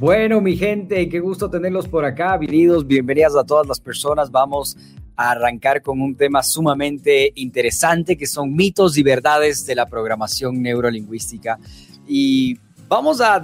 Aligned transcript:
Bueno, 0.00 0.40
mi 0.40 0.56
gente, 0.56 1.08
qué 1.08 1.20
gusto 1.20 1.48
tenerlos 1.48 1.86
por 1.86 2.04
acá. 2.04 2.36
Bienvenidos, 2.36 2.84
bienvenidas 2.84 3.36
a 3.36 3.44
todas 3.44 3.64
las 3.68 3.78
personas. 3.78 4.28
Vamos 4.28 4.76
a 5.14 5.30
arrancar 5.30 5.82
con 5.82 6.00
un 6.00 6.16
tema 6.16 6.42
sumamente 6.42 7.32
interesante 7.36 8.16
que 8.16 8.26
son 8.26 8.56
mitos 8.56 8.98
y 8.98 9.04
verdades 9.04 9.64
de 9.66 9.76
la 9.76 9.86
programación 9.86 10.60
neurolingüística. 10.60 11.60
Y 12.08 12.58
vamos 12.88 13.20
a, 13.20 13.40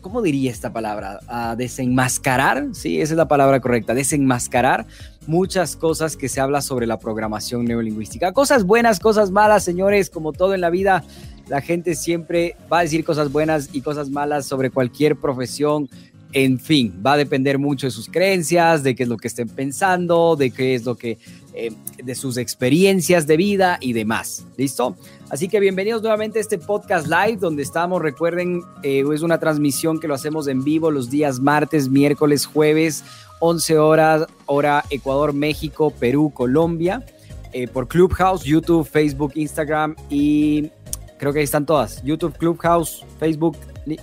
¿cómo 0.00 0.22
diría 0.22 0.52
esta 0.52 0.72
palabra? 0.72 1.18
A 1.26 1.56
desenmascarar, 1.56 2.68
sí, 2.72 3.00
esa 3.00 3.14
es 3.14 3.18
la 3.18 3.26
palabra 3.26 3.58
correcta, 3.58 3.94
desenmascarar 3.94 4.86
muchas 5.26 5.74
cosas 5.74 6.16
que 6.16 6.28
se 6.28 6.40
habla 6.40 6.62
sobre 6.62 6.86
la 6.86 7.00
programación 7.00 7.64
neurolingüística. 7.64 8.32
Cosas 8.32 8.62
buenas, 8.62 9.00
cosas 9.00 9.32
malas, 9.32 9.64
señores, 9.64 10.08
como 10.08 10.32
todo 10.32 10.54
en 10.54 10.60
la 10.60 10.70
vida. 10.70 11.02
La 11.48 11.60
gente 11.60 11.94
siempre 11.94 12.56
va 12.72 12.80
a 12.80 12.82
decir 12.82 13.04
cosas 13.04 13.30
buenas 13.30 13.70
y 13.72 13.80
cosas 13.80 14.10
malas 14.10 14.46
sobre 14.46 14.70
cualquier 14.70 15.16
profesión, 15.16 15.88
en 16.32 16.58
fin, 16.58 17.00
va 17.04 17.12
a 17.12 17.16
depender 17.16 17.58
mucho 17.58 17.86
de 17.86 17.90
sus 17.90 18.08
creencias, 18.08 18.82
de 18.82 18.94
qué 18.94 19.04
es 19.04 19.08
lo 19.08 19.16
que 19.16 19.28
estén 19.28 19.48
pensando, 19.48 20.36
de 20.36 20.50
qué 20.50 20.74
es 20.74 20.84
lo 20.84 20.96
que, 20.96 21.18
eh, 21.54 21.72
de 22.02 22.14
sus 22.14 22.36
experiencias 22.36 23.26
de 23.26 23.36
vida 23.36 23.78
y 23.80 23.92
demás. 23.92 24.44
¿Listo? 24.56 24.96
Así 25.30 25.48
que 25.48 25.60
bienvenidos 25.60 26.02
nuevamente 26.02 26.38
a 26.38 26.42
este 26.42 26.58
podcast 26.58 27.06
live 27.06 27.38
donde 27.38 27.62
estamos. 27.62 28.02
Recuerden, 28.02 28.62
eh, 28.82 29.04
es 29.14 29.22
una 29.22 29.38
transmisión 29.38 29.98
que 29.98 30.08
lo 30.08 30.14
hacemos 30.14 30.48
en 30.48 30.62
vivo 30.62 30.90
los 30.90 31.10
días 31.10 31.40
martes, 31.40 31.88
miércoles, 31.88 32.44
jueves, 32.44 33.04
11 33.40 33.78
horas, 33.78 34.26
hora 34.46 34.84
Ecuador, 34.90 35.32
México, 35.32 35.90
Perú, 35.90 36.32
Colombia, 36.34 37.06
eh, 37.52 37.66
por 37.66 37.88
Clubhouse, 37.88 38.44
YouTube, 38.44 38.86
Facebook, 38.86 39.32
Instagram 39.36 39.96
y 40.10 40.70
creo 41.18 41.32
que 41.32 41.40
ahí 41.40 41.44
están 41.44 41.66
todas. 41.66 42.02
YouTube, 42.02 42.36
Clubhouse, 42.36 43.04
Facebook 43.18 43.56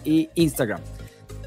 y 0.03 0.29
Instagram. 0.35 0.81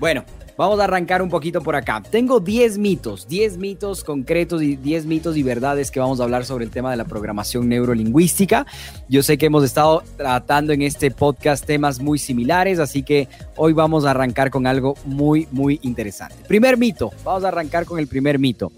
Bueno, 0.00 0.24
Vamos 0.56 0.80
a 0.80 0.84
arrancar 0.84 1.20
un 1.20 1.28
poquito 1.28 1.60
por 1.60 1.76
acá. 1.76 2.02
Tengo 2.10 2.40
10 2.40 2.78
mitos, 2.78 3.28
10 3.28 3.58
mitos 3.58 4.02
concretos 4.02 4.62
y 4.62 4.76
10 4.76 5.04
mitos 5.04 5.36
y 5.36 5.42
verdades 5.42 5.90
que 5.90 6.00
vamos 6.00 6.18
a 6.18 6.24
hablar 6.24 6.46
sobre 6.46 6.64
el 6.64 6.70
tema 6.70 6.90
de 6.90 6.96
la 6.96 7.04
programación 7.04 7.68
neurolingüística. 7.68 8.64
Yo 9.06 9.22
sé 9.22 9.36
que 9.36 9.46
hemos 9.46 9.64
estado 9.64 10.02
tratando 10.16 10.72
en 10.72 10.80
este 10.80 11.10
podcast 11.10 11.66
temas 11.66 12.00
muy 12.00 12.18
similares, 12.18 12.78
así 12.78 13.02
que 13.02 13.28
hoy 13.56 13.74
vamos 13.74 14.06
a 14.06 14.12
arrancar 14.12 14.50
con 14.50 14.66
algo 14.66 14.94
muy, 15.04 15.46
muy 15.50 15.78
interesante. 15.82 16.36
Primer 16.48 16.78
mito, 16.78 17.12
vamos 17.22 17.44
a 17.44 17.48
arrancar 17.48 17.84
con 17.84 17.98
el 17.98 18.06
primer 18.06 18.38
mito. 18.38 18.72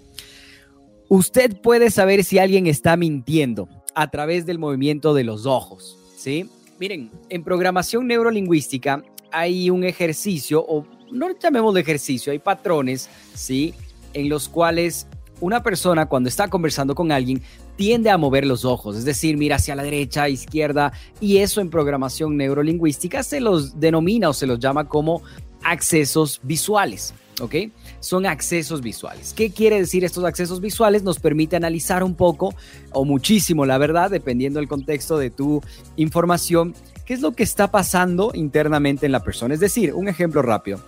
Usted 1.07 1.61
puede 1.61 1.91
saber 1.91 2.25
si 2.25 2.39
alguien 2.39 2.67
está 2.67 2.97
mintiendo 2.97 3.69
a 3.95 4.11
través 4.11 4.45
del 4.45 4.59
movimiento 4.59 5.13
de 5.13 5.23
los 5.23 5.45
ojos, 5.45 5.97
¿sí? 6.17 6.49
Miren, 6.79 7.11
en 7.29 7.43
programación 7.43 8.07
neurolingüística 8.07 9.03
hay 9.31 9.69
un 9.69 9.83
ejercicio 9.83 10.63
o 10.65 10.85
no 11.11 11.27
llamemos 11.37 11.73
de 11.73 11.81
ejercicio, 11.81 12.31
hay 12.31 12.39
patrones, 12.39 13.09
¿sí? 13.33 13.73
En 14.13 14.29
los 14.29 14.47
cuales 14.47 15.05
una 15.41 15.61
persona 15.61 16.05
cuando 16.05 16.29
está 16.29 16.47
conversando 16.47 16.95
con 16.95 17.11
alguien 17.11 17.41
tiende 17.75 18.09
a 18.09 18.17
mover 18.17 18.45
los 18.45 18.63
ojos, 18.63 18.95
es 18.95 19.03
decir, 19.03 19.35
mira 19.35 19.57
hacia 19.57 19.75
la 19.75 19.83
derecha, 19.83 20.29
izquierda, 20.29 20.93
y 21.19 21.37
eso 21.37 21.59
en 21.59 21.69
programación 21.69 22.37
neurolingüística 22.37 23.23
se 23.23 23.41
los 23.41 23.79
denomina 23.79 24.29
o 24.29 24.33
se 24.33 24.47
los 24.47 24.59
llama 24.59 24.87
como 24.87 25.21
accesos 25.63 26.39
visuales. 26.43 27.13
¿ok? 27.41 27.55
Son 27.99 28.25
accesos 28.25 28.81
visuales. 28.81 29.33
¿Qué 29.33 29.51
quiere 29.51 29.79
decir 29.79 30.05
estos 30.05 30.23
accesos 30.23 30.61
visuales? 30.61 31.03
Nos 31.03 31.19
permite 31.19 31.55
analizar 31.55 32.03
un 32.03 32.15
poco 32.15 32.53
o 32.91 33.05
muchísimo, 33.05 33.65
la 33.65 33.77
verdad, 33.77 34.09
dependiendo 34.09 34.59
del 34.59 34.67
contexto 34.67 35.17
de 35.17 35.29
tu 35.29 35.61
información, 35.97 36.73
qué 37.05 37.13
es 37.13 37.21
lo 37.21 37.31
que 37.33 37.43
está 37.43 37.71
pasando 37.71 38.31
internamente 38.33 39.05
en 39.05 39.11
la 39.11 39.23
persona. 39.23 39.53
Es 39.53 39.59
decir, 39.59 39.93
un 39.93 40.07
ejemplo 40.07 40.41
rápido. 40.41 40.79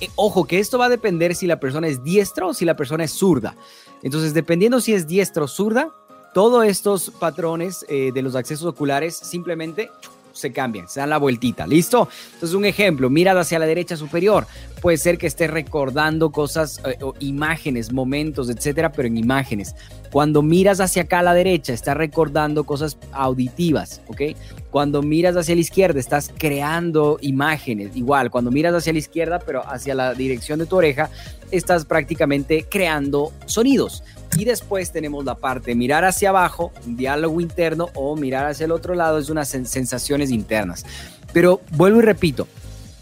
Eh, 0.00 0.08
ojo, 0.16 0.46
que 0.46 0.58
esto 0.58 0.78
va 0.78 0.86
a 0.86 0.90
depender 0.90 1.34
si 1.34 1.46
la 1.46 1.60
persona 1.60 1.86
es 1.86 2.02
diestra 2.02 2.46
o 2.46 2.54
si 2.54 2.64
la 2.64 2.76
persona 2.76 3.04
es 3.04 3.12
zurda. 3.12 3.54
Entonces, 4.02 4.34
dependiendo 4.34 4.80
si 4.80 4.94
es 4.94 5.06
diestra 5.06 5.44
o 5.44 5.48
zurda, 5.48 5.90
todos 6.32 6.64
estos 6.64 7.10
patrones 7.10 7.84
eh, 7.88 8.12
de 8.14 8.22
los 8.22 8.34
accesos 8.34 8.66
oculares 8.66 9.16
simplemente 9.16 9.90
se 10.32 10.52
cambian, 10.52 10.88
se 10.88 11.00
dan 11.00 11.10
la 11.10 11.18
vueltita, 11.18 11.66
¿listo? 11.66 12.08
Entonces, 12.34 12.54
un 12.54 12.64
ejemplo, 12.64 13.10
mirada 13.10 13.40
hacia 13.40 13.58
la 13.58 13.66
derecha 13.66 13.96
superior, 13.96 14.46
puede 14.80 14.96
ser 14.96 15.18
que 15.18 15.26
esté 15.26 15.46
recordando 15.46 16.30
cosas, 16.30 16.80
eh, 16.84 16.96
imágenes, 17.20 17.92
momentos, 17.92 18.48
etcétera, 18.50 18.92
pero 18.92 19.08
en 19.08 19.16
imágenes. 19.16 19.74
Cuando 20.10 20.42
miras 20.42 20.80
hacia 20.80 21.02
acá 21.02 21.20
a 21.20 21.22
la 21.22 21.34
derecha, 21.34 21.72
estás 21.72 21.96
recordando 21.96 22.64
cosas 22.64 22.98
auditivas, 23.12 24.00
¿ok? 24.08 24.22
Cuando 24.70 25.02
miras 25.02 25.36
hacia 25.36 25.54
la 25.54 25.60
izquierda, 25.60 26.00
estás 26.00 26.32
creando 26.36 27.18
imágenes. 27.20 27.94
Igual, 27.94 28.30
cuando 28.30 28.50
miras 28.50 28.74
hacia 28.74 28.92
la 28.92 28.98
izquierda, 28.98 29.38
pero 29.38 29.62
hacia 29.68 29.94
la 29.94 30.14
dirección 30.14 30.58
de 30.58 30.66
tu 30.66 30.76
oreja, 30.76 31.10
estás 31.52 31.84
prácticamente 31.84 32.66
creando 32.68 33.32
sonidos. 33.46 34.02
Y 34.36 34.44
después 34.44 34.90
tenemos 34.90 35.24
la 35.24 35.36
parte 35.36 35.74
mirar 35.74 36.04
hacia 36.04 36.30
abajo, 36.30 36.72
un 36.86 36.96
diálogo 36.96 37.40
interno, 37.40 37.88
o 37.94 38.16
mirar 38.16 38.46
hacia 38.46 38.64
el 38.64 38.72
otro 38.72 38.94
lado, 38.94 39.18
es 39.18 39.30
unas 39.30 39.48
sensaciones 39.48 40.30
internas. 40.30 40.84
Pero 41.32 41.60
vuelvo 41.72 42.00
y 42.00 42.02
repito, 42.02 42.48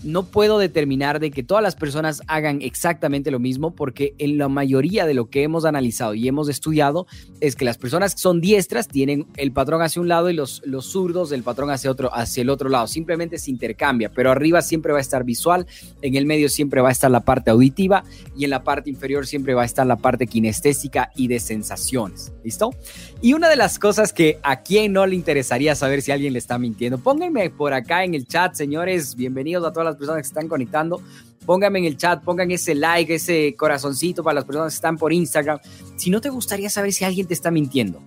no 0.02 0.24
puedo 0.24 0.58
determinar 0.58 1.20
de 1.20 1.30
que 1.30 1.42
todas 1.42 1.62
las 1.62 1.76
personas 1.76 2.22
hagan 2.26 2.62
exactamente 2.62 3.30
lo 3.30 3.38
mismo 3.38 3.74
porque 3.74 4.14
en 4.18 4.38
la 4.38 4.48
mayoría 4.48 5.06
de 5.06 5.14
lo 5.14 5.30
que 5.30 5.42
hemos 5.42 5.64
analizado 5.64 6.14
y 6.14 6.28
hemos 6.28 6.48
estudiado 6.48 7.06
es 7.40 7.56
que 7.56 7.64
las 7.64 7.78
personas 7.78 8.14
que 8.14 8.20
son 8.20 8.40
diestras 8.40 8.88
tienen 8.88 9.26
el 9.36 9.52
patrón 9.52 9.82
hacia 9.82 10.00
un 10.00 10.08
lado 10.08 10.30
y 10.30 10.34
los, 10.34 10.62
los 10.64 10.86
zurdos 10.86 11.32
el 11.32 11.42
patrón 11.42 11.70
hacia, 11.70 11.90
otro, 11.90 12.14
hacia 12.14 12.42
el 12.42 12.50
otro 12.50 12.68
lado. 12.68 12.86
Simplemente 12.86 13.38
se 13.38 13.50
intercambia, 13.50 14.10
pero 14.10 14.30
arriba 14.30 14.62
siempre 14.62 14.92
va 14.92 14.98
a 14.98 15.02
estar 15.02 15.24
visual, 15.24 15.66
en 16.02 16.14
el 16.14 16.26
medio 16.26 16.48
siempre 16.48 16.80
va 16.80 16.88
a 16.88 16.92
estar 16.92 17.10
la 17.10 17.20
parte 17.20 17.50
auditiva 17.50 18.04
y 18.36 18.44
en 18.44 18.50
la 18.50 18.64
parte 18.64 18.90
inferior 18.90 19.26
siempre 19.26 19.54
va 19.54 19.62
a 19.62 19.66
estar 19.66 19.86
la 19.86 19.96
parte 19.96 20.26
kinestésica 20.26 21.10
y 21.16 21.28
de 21.28 21.40
sensaciones. 21.40 22.32
¿Listo? 22.44 22.70
Y 23.20 23.32
una 23.32 23.48
de 23.48 23.56
las 23.56 23.80
cosas 23.80 24.12
que 24.12 24.38
a 24.44 24.62
quien 24.62 24.92
no 24.92 25.04
le 25.04 25.16
interesaría 25.16 25.74
saber 25.74 26.02
si 26.02 26.12
alguien 26.12 26.34
le 26.34 26.38
está 26.38 26.56
mintiendo, 26.56 26.98
pónganme 26.98 27.50
por 27.50 27.72
acá 27.72 28.04
en 28.04 28.14
el 28.14 28.28
chat, 28.28 28.54
señores, 28.54 29.16
bienvenidos 29.16 29.66
a 29.66 29.72
todas 29.72 29.86
las 29.86 29.96
personas 29.96 30.22
que 30.22 30.28
están 30.28 30.46
conectando. 30.46 31.02
Pónganme 31.44 31.80
en 31.80 31.86
el 31.86 31.96
chat, 31.96 32.22
pongan 32.22 32.52
ese 32.52 32.76
like, 32.76 33.12
ese 33.12 33.56
corazoncito 33.56 34.22
para 34.22 34.34
las 34.34 34.44
personas 34.44 34.72
que 34.72 34.76
están 34.76 34.96
por 34.96 35.12
Instagram. 35.12 35.58
Si 35.96 36.10
no 36.10 36.20
te 36.20 36.28
gustaría 36.28 36.70
saber 36.70 36.92
si 36.92 37.04
alguien 37.04 37.26
te 37.26 37.34
está 37.34 37.50
mintiendo. 37.50 38.00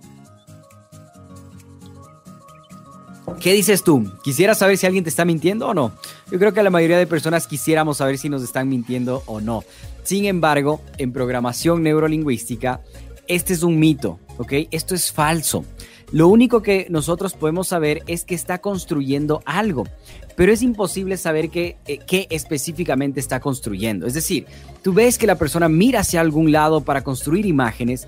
¿Qué 3.38 3.52
dices 3.52 3.82
tú? 3.82 4.10
¿Quisieras 4.22 4.58
saber 4.58 4.78
si 4.78 4.86
alguien 4.86 5.04
te 5.04 5.10
está 5.10 5.26
mintiendo 5.26 5.68
o 5.68 5.74
no? 5.74 5.92
Yo 6.30 6.38
creo 6.38 6.54
que 6.54 6.62
la 6.62 6.70
mayoría 6.70 6.96
de 6.96 7.06
personas 7.06 7.46
quisiéramos 7.46 7.98
saber 7.98 8.16
si 8.16 8.30
nos 8.30 8.42
están 8.42 8.68
mintiendo 8.68 9.22
o 9.26 9.42
no. 9.42 9.62
Sin 10.04 10.24
embargo, 10.24 10.80
en 10.96 11.12
programación 11.12 11.82
neurolingüística, 11.82 12.80
este 13.34 13.52
es 13.52 13.62
un 13.62 13.78
mito, 13.78 14.18
¿ok? 14.38 14.52
Esto 14.70 14.94
es 14.94 15.12
falso. 15.12 15.64
Lo 16.12 16.28
único 16.28 16.62
que 16.62 16.86
nosotros 16.90 17.32
podemos 17.32 17.68
saber 17.68 18.02
es 18.06 18.24
que 18.24 18.34
está 18.34 18.58
construyendo 18.58 19.42
algo 19.46 19.84
pero 20.36 20.52
es 20.52 20.62
imposible 20.62 21.16
saber 21.16 21.50
qué, 21.50 21.76
eh, 21.86 21.98
qué 22.06 22.26
específicamente 22.30 23.20
está 23.20 23.40
construyendo. 23.40 24.06
Es 24.06 24.14
decir, 24.14 24.46
tú 24.82 24.92
ves 24.92 25.18
que 25.18 25.26
la 25.26 25.36
persona 25.36 25.68
mira 25.68 26.00
hacia 26.00 26.20
algún 26.20 26.52
lado 26.52 26.82
para 26.82 27.04
construir 27.04 27.46
imágenes, 27.46 28.06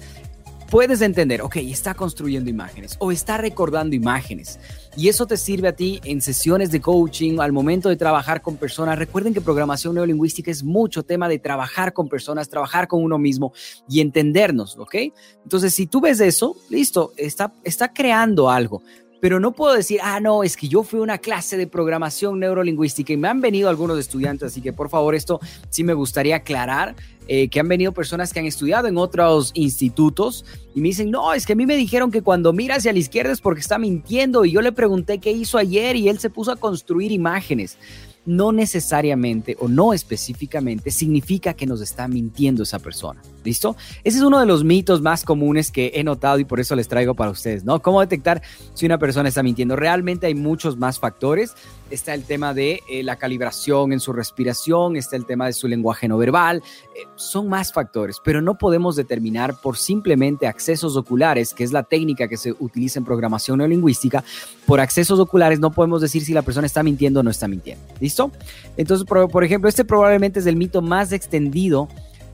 puedes 0.70 1.00
entender, 1.02 1.42
ok, 1.42 1.56
está 1.56 1.94
construyendo 1.94 2.50
imágenes 2.50 2.96
o 2.98 3.12
está 3.12 3.36
recordando 3.36 3.94
imágenes. 3.94 4.58
Y 4.96 5.08
eso 5.08 5.26
te 5.26 5.36
sirve 5.36 5.68
a 5.68 5.72
ti 5.74 6.00
en 6.04 6.20
sesiones 6.20 6.70
de 6.70 6.80
coaching, 6.80 7.40
al 7.40 7.52
momento 7.52 7.88
de 7.88 7.96
trabajar 7.96 8.40
con 8.42 8.56
personas. 8.56 8.96
Recuerden 8.96 9.34
que 9.34 9.40
programación 9.40 9.94
neurolingüística 9.94 10.50
es 10.52 10.62
mucho 10.62 11.02
tema 11.02 11.28
de 11.28 11.40
trabajar 11.40 11.92
con 11.92 12.08
personas, 12.08 12.48
trabajar 12.48 12.86
con 12.86 13.02
uno 13.02 13.18
mismo 13.18 13.52
y 13.88 14.00
entendernos, 14.00 14.78
¿ok? 14.78 14.94
Entonces, 15.42 15.74
si 15.74 15.86
tú 15.86 16.00
ves 16.00 16.20
eso, 16.20 16.56
listo, 16.70 17.12
está, 17.16 17.52
está 17.64 17.92
creando 17.92 18.50
algo 18.50 18.82
pero 19.24 19.40
no 19.40 19.52
puedo 19.52 19.74
decir, 19.74 20.00
ah, 20.02 20.20
no, 20.20 20.44
es 20.44 20.54
que 20.54 20.68
yo 20.68 20.82
fui 20.82 21.00
a 21.00 21.02
una 21.02 21.16
clase 21.16 21.56
de 21.56 21.66
programación 21.66 22.38
neurolingüística 22.40 23.10
y 23.10 23.16
me 23.16 23.26
han 23.26 23.40
venido 23.40 23.70
algunos 23.70 23.98
estudiantes, 23.98 24.52
así 24.52 24.60
que 24.60 24.74
por 24.74 24.90
favor 24.90 25.14
esto 25.14 25.40
sí 25.70 25.82
me 25.82 25.94
gustaría 25.94 26.36
aclarar, 26.36 26.94
eh, 27.26 27.48
que 27.48 27.58
han 27.58 27.66
venido 27.66 27.92
personas 27.92 28.34
que 28.34 28.40
han 28.40 28.44
estudiado 28.44 28.86
en 28.86 28.98
otros 28.98 29.52
institutos 29.54 30.44
y 30.74 30.82
me 30.82 30.88
dicen, 30.88 31.10
no, 31.10 31.32
es 31.32 31.46
que 31.46 31.54
a 31.54 31.56
mí 31.56 31.64
me 31.64 31.78
dijeron 31.78 32.10
que 32.10 32.20
cuando 32.20 32.52
mira 32.52 32.74
hacia 32.74 32.92
la 32.92 32.98
izquierda 32.98 33.32
es 33.32 33.40
porque 33.40 33.62
está 33.62 33.78
mintiendo 33.78 34.44
y 34.44 34.52
yo 34.52 34.60
le 34.60 34.72
pregunté 34.72 35.16
qué 35.16 35.32
hizo 35.32 35.56
ayer 35.56 35.96
y 35.96 36.10
él 36.10 36.18
se 36.18 36.28
puso 36.28 36.52
a 36.52 36.56
construir 36.56 37.10
imágenes. 37.10 37.78
No 38.26 38.52
necesariamente 38.52 39.56
o 39.58 39.68
no 39.68 39.94
específicamente 39.94 40.90
significa 40.90 41.54
que 41.54 41.64
nos 41.64 41.80
está 41.80 42.08
mintiendo 42.08 42.62
esa 42.62 42.78
persona. 42.78 43.22
¿Listo? 43.44 43.76
Ese 44.04 44.18
es 44.18 44.24
uno 44.24 44.40
de 44.40 44.46
los 44.46 44.64
mitos 44.64 45.02
más 45.02 45.22
comunes 45.22 45.70
que 45.70 45.92
he 45.94 46.02
notado 46.02 46.38
y 46.38 46.44
por 46.44 46.60
eso 46.60 46.74
les 46.74 46.88
traigo 46.88 47.14
para 47.14 47.30
ustedes, 47.30 47.62
¿no? 47.62 47.80
¿Cómo 47.82 48.00
detectar 48.00 48.40
si 48.72 48.86
una 48.86 48.98
persona 48.98 49.28
está 49.28 49.42
mintiendo? 49.42 49.76
Realmente 49.76 50.26
hay 50.26 50.34
muchos 50.34 50.78
más 50.78 50.98
factores. 50.98 51.54
Está 51.90 52.14
el 52.14 52.24
tema 52.24 52.54
de 52.54 52.80
eh, 52.88 53.02
la 53.02 53.16
calibración 53.16 53.92
en 53.92 54.00
su 54.00 54.14
respiración, 54.14 54.96
está 54.96 55.16
el 55.16 55.26
tema 55.26 55.46
de 55.46 55.52
su 55.52 55.68
lenguaje 55.68 56.08
no 56.08 56.16
verbal. 56.16 56.62
Eh, 56.96 57.06
son 57.16 57.48
más 57.48 57.72
factores, 57.72 58.16
pero 58.24 58.40
no 58.40 58.56
podemos 58.56 58.96
determinar 58.96 59.60
por 59.60 59.76
simplemente 59.76 60.46
accesos 60.46 60.96
oculares, 60.96 61.52
que 61.52 61.64
es 61.64 61.72
la 61.72 61.82
técnica 61.82 62.26
que 62.26 62.38
se 62.38 62.52
utiliza 62.52 62.98
en 62.98 63.04
programación 63.04 63.58
neolingüística. 63.58 64.24
Por 64.66 64.80
accesos 64.80 65.20
oculares 65.20 65.60
no 65.60 65.70
podemos 65.70 66.00
decir 66.00 66.24
si 66.24 66.32
la 66.32 66.42
persona 66.42 66.66
está 66.66 66.82
mintiendo 66.82 67.20
o 67.20 67.22
no 67.22 67.30
está 67.30 67.46
mintiendo. 67.46 67.84
¿Listo? 68.00 68.32
Entonces, 68.78 69.06
por, 69.06 69.30
por 69.30 69.44
ejemplo, 69.44 69.68
este 69.68 69.84
probablemente 69.84 70.40
es 70.40 70.46
el 70.46 70.56
mito 70.56 70.80
más 70.80 71.12
extendido 71.12 71.88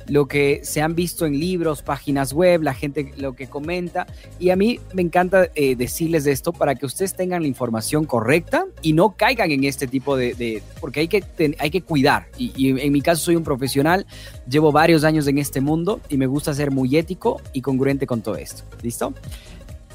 lo 0.07 0.27
que 0.27 0.61
se 0.65 0.83
han 0.83 0.95
visto 0.95 1.27
en 1.27 1.39
libros, 1.39 1.83
páginas 1.83 2.33
web, 2.33 2.63
la 2.63 2.75
gente 2.75 3.13
lo 3.17 3.35
que 3.35 3.47
comenta. 3.47 4.07
Y 4.39 4.51
a 4.51 4.57
mí 4.57 4.81
me 4.93 5.03
encanta 5.03 5.49
eh, 5.55 5.77
decirles 5.77 6.27
esto 6.27 6.53
para 6.53 6.75
que 6.75 6.87
ustedes 6.87 7.15
tengan 7.15 7.43
la 7.43 7.49
información 7.49 8.05
correcta 8.05 8.67
y 8.83 8.93
no 8.93 9.17
caigan 9.17 9.51
en 9.51 9.65
este 9.65 9.87
tipo 9.87 10.17
de... 10.17 10.63
porque 10.81 11.01
hay 11.01 11.09
que, 11.09 11.25
hay 11.59 11.71
que 11.71 11.83
cuidar. 11.83 12.29
Y, 12.37 12.53
y, 12.57 12.81
en 12.81 12.93
mi 12.93 13.03
caso 13.03 13.23
soy 13.23 13.37
un 13.37 13.45
profesional, 13.45 14.07
llevo 14.49 14.73
varios 14.73 15.05
años 15.05 15.27
en 15.27 15.39
este 15.39 15.61
mundo 15.61 16.01
y 16.09 16.17
me 16.17 16.27
gusta 16.27 16.55
ser 16.55 16.71
muy 16.71 16.97
ético 16.97 17.41
y 17.53 17.61
congruente 17.61 18.07
con 18.07 18.23
todo 18.23 18.37
esto. 18.37 18.65
¿Listo? 18.83 19.15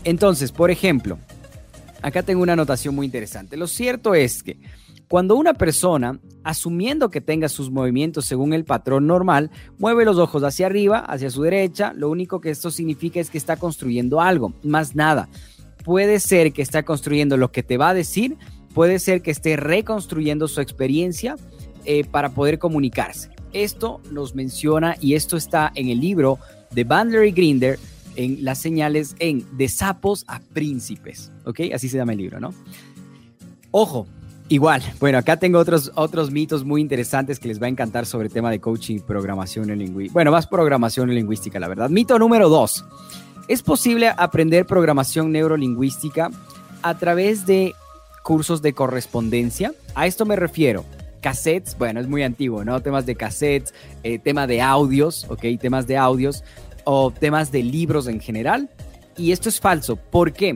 Entonces, 0.04 0.52
por 0.52 0.72
ejemplo, 0.72 1.18
acá 2.02 2.24
tengo 2.24 2.44
una 2.44 2.54
anotación 2.54 2.96
muy 2.96 3.08
interesante. 3.08 3.58
Lo 3.58 3.68
cierto 3.68 4.14
es 4.14 4.44
que 4.44 4.58
cuando 5.08 5.36
una 5.36 5.54
persona, 5.54 6.20
asumiendo 6.44 7.10
que 7.10 7.22
tenga 7.22 7.48
sus 7.48 7.70
movimientos 7.70 8.26
según 8.26 8.54
el 8.54 8.66
patrón 8.66 9.06
normal, 9.08 9.52
mueve 9.78 10.06
los 10.06 10.18
ojos 10.18 10.44
hacia 10.44 10.66
arriba, 10.66 11.00
hacia 11.00 11.30
su 11.30 11.44
derecha, 11.44 11.94
lo 11.96 12.10
único 12.10 12.42
que 12.42 12.50
esto 12.50 12.72
significa 12.72 13.20
es 13.20 13.30
que 13.30 13.38
está 13.38 13.58
construyendo 13.58 14.20
algo, 14.20 14.54
más 14.64 14.96
nada. 14.96 15.30
Puede 15.84 16.20
ser 16.20 16.54
que 16.54 16.62
está 16.62 16.84
construyendo 16.84 17.38
lo 17.38 17.52
que 17.52 17.62
te 17.62 17.78
va 17.78 17.90
a 17.90 17.94
decir, 17.94 18.38
puede 18.74 19.00
ser 19.00 19.22
que 19.22 19.32
esté 19.32 19.58
reconstruyendo 19.58 20.48
su 20.48 20.60
experiencia 20.60 21.36
eh, 21.86 22.04
para 22.04 22.30
poder 22.30 22.58
comunicarse. 22.58 23.30
Esto 23.54 24.02
nos 24.12 24.34
menciona 24.34 24.98
y 25.00 25.14
esto 25.14 25.38
está 25.38 25.72
en 25.76 25.90
el 25.90 26.00
libro 26.00 26.40
de 26.72 26.84
Bandler 26.84 27.26
y 27.26 27.32
Grinder 27.32 27.80
en 28.16 28.44
las 28.44 28.60
señales 28.60 29.16
en 29.20 29.46
De 29.58 29.68
sapos 29.68 30.26
a 30.28 30.40
príncipes, 30.40 31.32
¿ok? 31.46 31.62
Así 31.74 31.90
se 31.90 31.98
llama 31.98 32.14
el 32.14 32.18
libro, 32.18 32.40
¿no? 32.40 32.54
Ojo, 33.72 34.08
Igual, 34.48 34.84
bueno, 35.00 35.18
acá 35.18 35.38
tengo 35.38 35.58
otros, 35.58 35.92
otros 35.96 36.30
mitos 36.30 36.64
muy 36.64 36.80
interesantes 36.80 37.40
que 37.40 37.48
les 37.48 37.60
va 37.60 37.66
a 37.66 37.70
encantar 37.70 38.06
sobre 38.06 38.28
el 38.28 38.34
tema 38.34 38.52
de 38.52 38.60
coaching, 38.60 39.00
programación 39.00 39.68
lingüística. 39.76 40.14
Bueno, 40.14 40.32
más 40.32 40.46
programación 40.46 41.10
lingüística, 41.10 41.60
la 41.60 41.68
verdad. 41.68 41.90
Mito 41.90 42.20
número 42.20 42.48
dos. 42.48 42.86
¿Es 43.48 43.64
posible 43.64 44.12
aprender 44.16 44.68
programación 44.68 45.32
neurolingüística 45.32 46.30
a 46.84 46.98
través 46.98 47.48
de 47.48 47.74
cursos 48.24 48.62
de 48.62 48.74
correspondencia? 48.74 49.74
A 49.96 50.06
esto 50.06 50.26
me 50.26 50.36
refiero. 50.36 50.86
Cassettes, 51.22 51.76
bueno, 51.76 52.00
es 52.00 52.08
muy 52.08 52.22
antiguo, 52.22 52.64
¿no? 52.64 52.80
Temas 52.82 53.08
de 53.08 53.16
cassettes, 53.16 53.74
eh, 54.04 54.20
tema 54.20 54.46
de 54.46 54.62
audios, 54.62 55.26
¿ok? 55.28 55.44
Temas 55.60 55.88
de 55.88 55.98
audios 55.98 56.44
o 56.84 57.10
temas 57.10 57.52
de 57.52 57.64
libros 57.64 58.08
en 58.08 58.20
general. 58.20 58.70
Y 59.18 59.32
esto 59.32 59.50
es 59.50 59.60
falso. 59.60 59.96
¿Por 59.96 60.34
qué? 60.34 60.56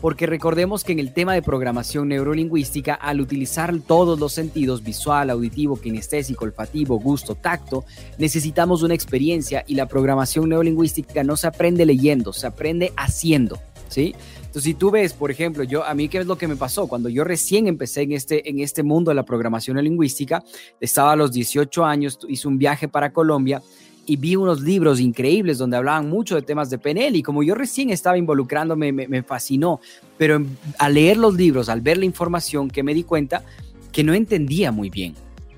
Porque 0.00 0.26
recordemos 0.26 0.84
que 0.84 0.92
en 0.92 1.00
el 1.00 1.12
tema 1.12 1.34
de 1.34 1.42
programación 1.42 2.08
neurolingüística, 2.08 2.94
al 2.94 3.20
utilizar 3.20 3.74
todos 3.80 4.18
los 4.18 4.32
sentidos, 4.32 4.82
visual, 4.82 5.30
auditivo, 5.30 5.76
kinestésico, 5.80 6.44
olfativo, 6.44 6.98
gusto, 6.98 7.34
tacto, 7.34 7.84
necesitamos 8.16 8.82
una 8.82 8.94
experiencia 8.94 9.64
y 9.66 9.74
la 9.74 9.86
programación 9.86 10.48
neurolingüística 10.48 11.24
no 11.24 11.36
se 11.36 11.48
aprende 11.48 11.84
leyendo, 11.84 12.32
se 12.32 12.46
aprende 12.46 12.92
haciendo, 12.96 13.58
¿sí? 13.88 14.14
Entonces, 14.38 14.62
si 14.62 14.74
tú 14.74 14.90
ves, 14.90 15.12
por 15.12 15.30
ejemplo, 15.30 15.62
yo 15.64 15.84
a 15.84 15.94
mí 15.94 16.08
qué 16.08 16.18
es 16.18 16.26
lo 16.26 16.38
que 16.38 16.48
me 16.48 16.56
pasó 16.56 16.86
cuando 16.86 17.08
yo 17.08 17.24
recién 17.24 17.66
empecé 17.66 18.02
en 18.02 18.12
este 18.12 18.48
en 18.48 18.60
este 18.60 18.82
mundo 18.82 19.10
de 19.10 19.14
la 19.16 19.24
programación 19.24 19.74
neurolingüística, 19.74 20.42
estaba 20.80 21.12
a 21.12 21.16
los 21.16 21.32
18 21.32 21.84
años, 21.84 22.18
hice 22.28 22.48
un 22.48 22.56
viaje 22.56 22.88
para 22.88 23.12
Colombia 23.12 23.62
y 24.08 24.16
vi 24.16 24.36
unos 24.36 24.62
libros 24.62 25.00
increíbles 25.00 25.58
donde 25.58 25.76
hablaban 25.76 26.08
mucho 26.08 26.34
de 26.34 26.40
temas 26.40 26.70
de 26.70 26.78
PNL 26.78 27.14
y 27.14 27.22
como 27.22 27.42
yo 27.42 27.54
recién 27.54 27.90
estaba 27.90 28.16
involucrándome, 28.16 28.90
me, 28.90 29.22
fascinó, 29.22 29.80
pero 30.16 30.42
al 30.78 30.94
leer 30.94 31.18
los 31.18 31.34
libros, 31.34 31.68
al 31.68 31.82
ver 31.82 31.98
la 31.98 32.06
información, 32.06 32.70
que 32.70 32.82
me 32.82 32.94
di 32.94 33.02
cuenta 33.02 33.44
que 33.92 34.02
no 34.02 34.14
entendía 34.14 34.72
muy 34.72 34.88
bien, 34.88 35.14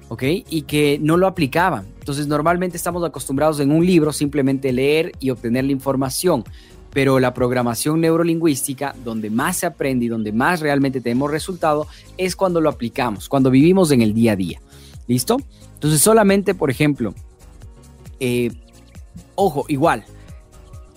¿ok? 0.08 0.24
Y 0.50 0.62
que 0.62 0.98
no 1.00 1.16
lo 1.16 1.28
aplicaba. 1.28 1.84
Entonces 2.00 2.26
normalmente 2.26 2.76
estamos 2.76 3.04
acostumbrados 3.04 3.60
en 3.60 3.70
un 3.70 3.86
libro 3.86 4.12
simplemente 4.12 4.72
leer 4.72 5.12
y 5.20 5.30
obtener 5.30 5.64
la 5.64 5.72
información, 5.72 6.42
pero 6.92 7.20
la 7.20 7.32
programación 7.32 8.00
neurolingüística, 8.00 8.96
donde 9.04 9.30
más 9.30 9.58
se 9.58 9.66
aprende 9.66 10.06
y 10.06 10.08
donde 10.08 10.32
más 10.32 10.58
realmente 10.58 11.00
tenemos 11.00 11.30
resultado, 11.30 11.86
es 12.18 12.34
cuando 12.34 12.60
lo 12.60 12.68
aplicamos, 12.68 13.28
cuando 13.28 13.48
vivimos 13.48 13.92
en 13.92 14.02
el 14.02 14.12
día 14.12 14.32
a 14.32 14.36
día. 14.36 14.60
¿Listo? 15.06 15.36
Entonces 15.74 16.00
solamente, 16.00 16.54
por 16.54 16.70
ejemplo, 16.70 17.14
eh, 18.20 18.50
ojo, 19.34 19.64
igual. 19.68 20.04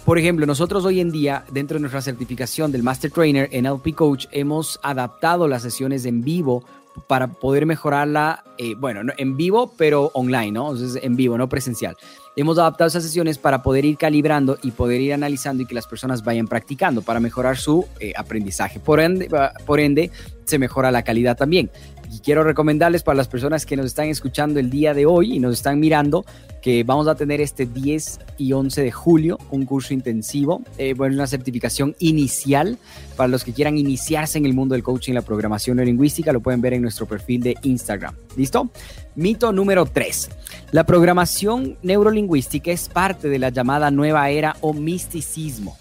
Por 0.05 0.19
ejemplo, 0.19 0.45
nosotros 0.45 0.83
hoy 0.83 0.99
en 0.99 1.11
día, 1.11 1.45
dentro 1.51 1.75
de 1.75 1.81
nuestra 1.81 2.01
certificación 2.01 2.71
del 2.73 2.83
Master 2.83 3.09
Trainer 3.09 3.47
en 3.51 3.65
LP 3.65 3.93
Coach, 3.93 4.25
hemos 4.31 4.79
adaptado 4.83 5.47
las 5.47 5.61
sesiones 5.61 6.05
en 6.05 6.21
vivo 6.21 6.65
para 7.07 7.27
poder 7.27 7.65
mejorarla, 7.65 8.43
eh, 8.57 8.75
bueno, 8.75 9.13
en 9.17 9.37
vivo, 9.37 9.73
pero 9.77 10.11
online, 10.13 10.51
¿no? 10.51 10.71
Entonces, 10.71 11.01
en 11.01 11.15
vivo, 11.15 11.37
no 11.37 11.49
presencial. 11.49 11.95
Hemos 12.35 12.57
adaptado 12.57 12.87
esas 12.87 13.03
sesiones 13.03 13.37
para 13.37 13.63
poder 13.63 13.85
ir 13.85 13.97
calibrando 13.97 14.57
y 14.61 14.71
poder 14.71 15.01
ir 15.01 15.13
analizando 15.13 15.63
y 15.63 15.65
que 15.65 15.75
las 15.75 15.87
personas 15.87 16.23
vayan 16.23 16.47
practicando 16.47 17.01
para 17.01 17.19
mejorar 17.19 17.57
su 17.57 17.85
eh, 17.99 18.13
aprendizaje. 18.15 18.79
Por 18.79 18.99
ende, 18.99 19.29
por 19.65 19.79
ende, 19.79 20.11
se 20.45 20.59
mejora 20.59 20.91
la 20.91 21.03
calidad 21.03 21.37
también. 21.37 21.71
Quiero 22.21 22.43
recomendarles 22.43 23.03
para 23.03 23.15
las 23.15 23.27
personas 23.27 23.65
que 23.65 23.75
nos 23.75 23.87
están 23.87 24.07
escuchando 24.07 24.59
el 24.59 24.69
día 24.69 24.93
de 24.93 25.05
hoy 25.05 25.33
y 25.33 25.39
nos 25.39 25.53
están 25.53 25.79
mirando 25.79 26.25
que 26.61 26.83
vamos 26.83 27.07
a 27.07 27.15
tener 27.15 27.41
este 27.41 27.65
10 27.65 28.19
y 28.37 28.53
11 28.53 28.81
de 28.81 28.91
julio 28.91 29.37
un 29.51 29.65
curso 29.65 29.93
intensivo, 29.93 30.61
eh, 30.77 30.93
bueno, 30.93 31.15
una 31.15 31.27
certificación 31.27 31.95
inicial 31.99 32.77
para 33.17 33.27
los 33.27 33.43
que 33.43 33.53
quieran 33.53 33.77
iniciarse 33.77 34.37
en 34.37 34.45
el 34.45 34.53
mundo 34.53 34.73
del 34.73 34.83
coaching 34.83 35.11
y 35.11 35.15
la 35.15 35.21
programación 35.21 35.77
neurolingüística, 35.77 36.31
lo 36.31 36.41
pueden 36.41 36.61
ver 36.61 36.73
en 36.73 36.81
nuestro 36.81 37.05
perfil 37.05 37.41
de 37.41 37.55
Instagram. 37.63 38.15
¿Listo? 38.37 38.69
Mito 39.15 39.51
número 39.51 39.85
3. 39.85 40.29
La 40.71 40.85
programación 40.85 41.77
neurolingüística 41.83 42.71
es 42.71 42.87
parte 42.89 43.27
de 43.27 43.39
la 43.39 43.49
llamada 43.49 43.91
nueva 43.91 44.29
era 44.29 44.55
o 44.61 44.73
misticismo. 44.73 45.77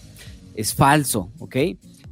Es 0.54 0.74
falso, 0.74 1.30
¿ok? 1.38 1.56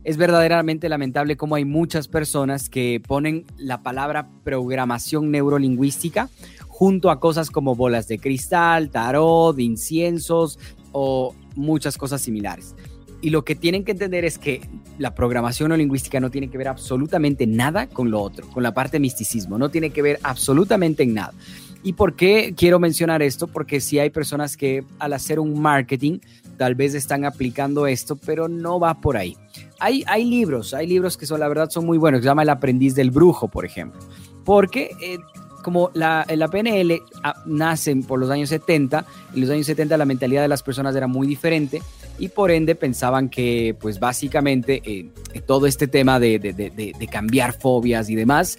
Es 0.05 0.17
verdaderamente 0.17 0.89
lamentable 0.89 1.37
cómo 1.37 1.55
hay 1.55 1.65
muchas 1.65 2.09
personas 2.09 2.71
que 2.71 3.03
ponen 3.07 3.45
la 3.57 3.83
palabra 3.83 4.29
programación 4.45 5.31
neurolingüística 5.31 6.29
junto 6.69 7.11
a 7.11 7.21
cosas 7.21 7.51
como 7.51 7.75
bolas 7.75 8.09
de 8.09 8.19
cristal, 8.19 8.91
tarot, 8.91 9.59
inciensos 9.59 10.59
o 10.93 11.35
muchas 11.55 11.99
cosas 11.99 12.23
similares. 12.23 12.75
Y 13.23 13.29
lo 13.29 13.45
que 13.45 13.55
tienen 13.55 13.85
que 13.85 13.93
entender 13.93 14.25
es 14.25 14.39
que 14.39 14.63
la 14.99 15.15
programación 15.15 15.69
neurolingüística 15.69 16.21
no 16.21 16.31
tiene 16.31 16.49
que 16.49 16.57
ver 16.57 16.69
absolutamente 16.69 17.47
nada 17.47 17.87
con 17.87 18.11
lo 18.11 18.23
otro, 18.23 18.49
con 18.49 18.63
la 18.63 18.73
parte 18.73 18.97
de 18.97 19.01
misticismo, 19.01 19.59
no 19.59 19.69
tiene 19.69 19.91
que 19.91 20.01
ver 20.01 20.19
absolutamente 20.23 21.03
en 21.03 21.15
nada. 21.15 21.35
¿Y 21.83 21.95
por 21.95 22.15
qué 22.15 22.55
quiero 22.57 22.79
mencionar 22.79 23.23
esto? 23.23 23.47
Porque 23.47 23.81
si 23.81 23.99
hay 23.99 24.11
personas 24.11 24.57
que 24.57 24.85
al 24.99 25.13
hacer 25.15 25.41
un 25.41 25.61
marketing 25.61 26.19
tal 26.61 26.75
vez 26.75 26.95
están 26.95 27.25
aplicando 27.25 27.87
esto, 27.87 28.17
pero 28.17 28.47
no 28.47 28.79
va 28.79 29.01
por 29.01 29.17
ahí. 29.17 29.35
Hay, 29.79 30.05
hay 30.07 30.27
libros, 30.27 30.75
hay 30.75 30.87
libros 30.87 31.17
que 31.17 31.25
son, 31.25 31.41
la 31.41 31.49
verdad, 31.49 31.71
son 31.71 31.87
muy 31.87 31.97
buenos, 31.97 32.21
se 32.21 32.27
llama 32.27 32.43
El 32.43 32.51
aprendiz 32.51 32.95
del 32.95 33.11
brujo, 33.11 33.49
por 33.49 33.65
ejemplo, 33.65 33.99
porque 34.45 34.91
eh, 35.01 35.17
como 35.63 35.91
la, 35.95 36.27
la 36.29 36.49
PNL 36.49 37.01
ah, 37.25 37.43
nace 37.47 37.97
por 38.07 38.21
los 38.21 38.29
años 38.29 38.51
70, 38.51 39.07
en 39.35 39.41
los 39.41 39.49
años 39.49 39.65
70 39.65 39.97
la 39.97 40.05
mentalidad 40.05 40.43
de 40.43 40.49
las 40.49 40.63
personas 40.63 40.95
era 40.95 41.07
muy 41.07 41.27
diferente 41.27 41.81
y 42.19 42.29
por 42.29 42.51
ende 42.51 42.75
pensaban 42.75 43.31
que 43.31 43.75
pues 43.81 43.99
básicamente 43.99 44.83
eh, 44.85 45.09
todo 45.47 45.67
este 45.67 45.89
tema 45.89 46.21
de, 46.21 46.39
de, 46.39 46.53
de, 46.53 46.71
de, 46.71 47.09
cambiar 47.09 47.55
fobias 47.55 48.11
y 48.11 48.17
demás 48.17 48.59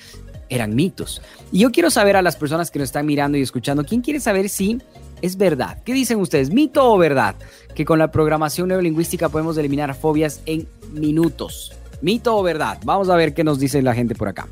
eran 0.49 0.73
mitos. 0.73 1.21
Y 1.51 1.59
yo 1.59 1.71
quiero 1.71 1.91
saber 1.91 2.15
a 2.15 2.23
las 2.23 2.35
personas 2.35 2.71
que 2.71 2.79
nos 2.79 2.87
están 2.87 3.05
mirando 3.05 3.37
y 3.37 3.41
escuchando, 3.43 3.85
¿quién 3.85 4.01
quiere 4.01 4.19
saber 4.19 4.49
si 4.49 4.79
es 5.21 5.37
verdad. 5.37 5.81
¿Qué 5.83 5.93
dicen 5.93 6.19
ustedes? 6.19 6.51
¿Mito 6.51 6.91
o 6.91 6.97
verdad? 6.97 7.35
Que 7.75 7.85
con 7.85 7.99
la 7.99 8.11
programación 8.11 8.69
neurolingüística 8.69 9.29
podemos 9.29 9.57
eliminar 9.57 9.95
fobias 9.95 10.41
en 10.45 10.67
minutos. 10.91 11.73
¿Mito 12.01 12.35
o 12.35 12.43
verdad? 12.43 12.79
Vamos 12.83 13.09
a 13.09 13.15
ver 13.15 13.33
qué 13.33 13.43
nos 13.43 13.59
dice 13.59 13.81
la 13.81 13.93
gente 13.93 14.15
por 14.15 14.27
acá. 14.27 14.47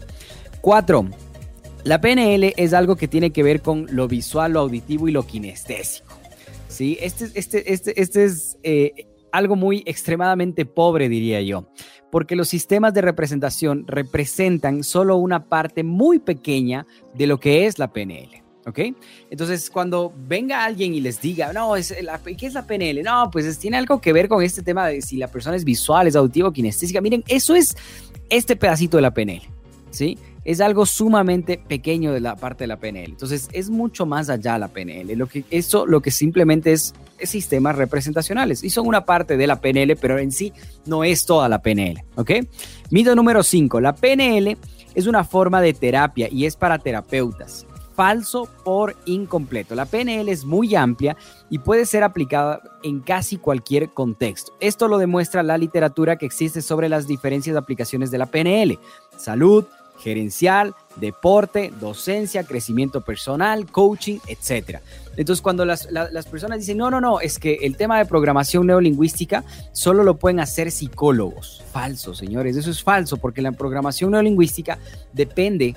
Cuatro. 0.62 1.08
La 1.84 2.02
PNL 2.02 2.54
es 2.58 2.74
algo 2.74 2.96
que 2.96 3.08
tiene 3.08 3.32
que 3.32 3.42
ver 3.42 3.62
con 3.62 3.88
lo 3.90 4.08
visual, 4.08 4.54
lo 4.54 4.60
auditivo 4.60 5.08
y 5.08 5.12
lo 5.12 5.26
kinestésico. 5.26 6.14
¿Sí? 6.68 6.98
Este, 7.02 7.30
este, 7.34 7.74
este, 7.74 8.02
este 8.02 8.26
es 8.26 8.58
eh, 8.64 9.08
algo 9.32 9.56
muy 9.56 9.84
extremadamente 9.86 10.66
pobre, 10.66 11.10
diría 11.10 11.42
yo, 11.42 11.68
porque 12.12 12.36
los 12.36 12.50
sistemas 12.50 12.94
de 12.94 13.02
representación 13.02 13.86
representan 13.88 14.84
solo 14.84 15.18
una 15.18 15.46
parte 15.46 15.84
muy 15.84 16.20
pequeña 16.20 16.86
de 17.16 17.28
lo 17.28 17.40
que 17.40 17.66
es 17.66 17.80
la 17.80 17.92
PNL. 17.92 18.44
¿Ok? 18.70 18.80
Entonces, 19.30 19.70
cuando 19.70 20.14
venga 20.28 20.64
alguien 20.64 20.94
y 20.94 21.02
les 21.02 21.22
diga, 21.22 21.52
no, 21.54 21.76
es 21.76 21.94
la, 22.02 22.20
¿qué 22.20 22.46
es 22.46 22.54
la 22.54 22.66
PNL? 22.66 23.04
No, 23.04 23.30
pues 23.32 23.58
tiene 23.60 23.78
algo 23.78 24.00
que 24.00 24.14
ver 24.14 24.28
con 24.28 24.44
este 24.44 24.62
tema 24.62 24.88
de 24.88 25.02
si 25.02 25.18
la 25.18 25.28
persona 25.28 25.56
es 25.56 25.64
visual, 25.64 26.08
es 26.08 26.16
auditiva, 26.16 26.52
kinestésica. 26.54 27.02
Miren, 27.02 27.24
eso 27.28 27.56
es 27.56 27.76
este 28.30 28.56
pedacito 28.56 28.98
de 28.98 29.02
la 29.02 29.14
PNL, 29.14 29.42
¿sí? 29.92 30.18
Es 30.46 30.62
algo 30.62 30.86
sumamente 30.86 31.58
pequeño 31.58 32.14
de 32.14 32.22
la 32.22 32.36
parte 32.36 32.64
de 32.64 32.68
la 32.70 32.78
PNL. 32.78 33.12
Entonces, 33.12 33.50
es 33.52 33.70
mucho 33.70 34.06
más 34.06 34.30
allá 34.30 34.58
la 34.58 34.70
PNL. 34.70 35.16
Lo 35.16 35.28
que, 35.28 35.44
eso 35.50 35.86
lo 35.86 36.02
que 36.02 36.12
simplemente 36.12 36.72
es, 36.72 36.94
es 37.20 37.30
sistemas 37.30 37.76
representacionales 37.76 38.64
y 38.64 38.70
son 38.70 38.88
una 38.88 39.06
parte 39.06 39.38
de 39.38 39.48
la 39.48 39.60
PNL, 39.60 39.96
pero 39.98 40.18
en 40.18 40.32
sí 40.32 40.54
no 40.86 41.04
es 41.04 41.26
toda 41.26 41.50
la 41.50 41.62
PNL, 41.62 42.04
¿ok? 42.16 42.32
Mito 42.90 43.16
número 43.16 43.44
5, 43.44 43.82
la 43.82 43.94
PNL 43.94 44.58
es 44.96 45.08
una 45.08 45.24
forma 45.24 45.62
de 45.62 45.74
terapia 45.74 46.28
y 46.32 46.46
es 46.46 46.56
para 46.56 46.80
terapeutas 46.80 47.66
falso 48.00 48.48
por 48.64 48.96
incompleto. 49.04 49.76
La 49.76 49.86
PNL 49.86 50.30
es 50.30 50.46
muy 50.46 50.74
amplia 50.74 51.18
y 51.50 51.60
puede 51.60 51.86
ser 51.86 52.02
aplicada 52.04 52.62
en 52.82 53.02
casi 53.02 53.36
cualquier 53.36 53.90
contexto. 53.90 54.54
Esto 54.62 54.88
lo 54.88 55.00
demuestra 55.00 55.44
la 55.44 55.58
literatura 55.58 56.16
que 56.16 56.26
existe 56.26 56.62
sobre 56.62 56.88
las 56.88 57.08
diferentes 57.08 57.54
aplicaciones 57.58 58.10
de 58.10 58.18
la 58.18 58.28
PNL. 58.28 58.80
Salud, 59.18 59.66
gerencial, 59.98 60.76
deporte, 60.96 61.74
docencia, 61.78 62.46
crecimiento 62.46 63.02
personal, 63.02 63.70
coaching, 63.70 64.20
etc. 64.28 64.80
Entonces, 65.18 65.42
cuando 65.42 65.66
las, 65.66 65.92
las, 65.92 66.26
personas 66.26 66.60
dicen, 66.60 66.78
no, 66.78 66.90
no, 66.90 67.02
no, 67.02 67.20
es 67.20 67.38
que 67.38 67.56
el 67.64 67.76
tema 67.76 67.98
de 67.98 68.06
programación 68.06 68.66
neolingüística 68.68 69.44
solo 69.74 70.06
lo 70.06 70.16
pueden 70.16 70.40
hacer 70.40 70.72
psicólogos. 70.72 71.66
Falso, 71.74 72.16
señores, 72.16 72.56
eso 72.56 72.72
es 72.72 72.82
falso, 72.82 73.18
porque 73.18 73.42
la 73.42 73.52
programación 73.52 74.12
neolingüística 74.12 74.80
depende, 75.12 75.76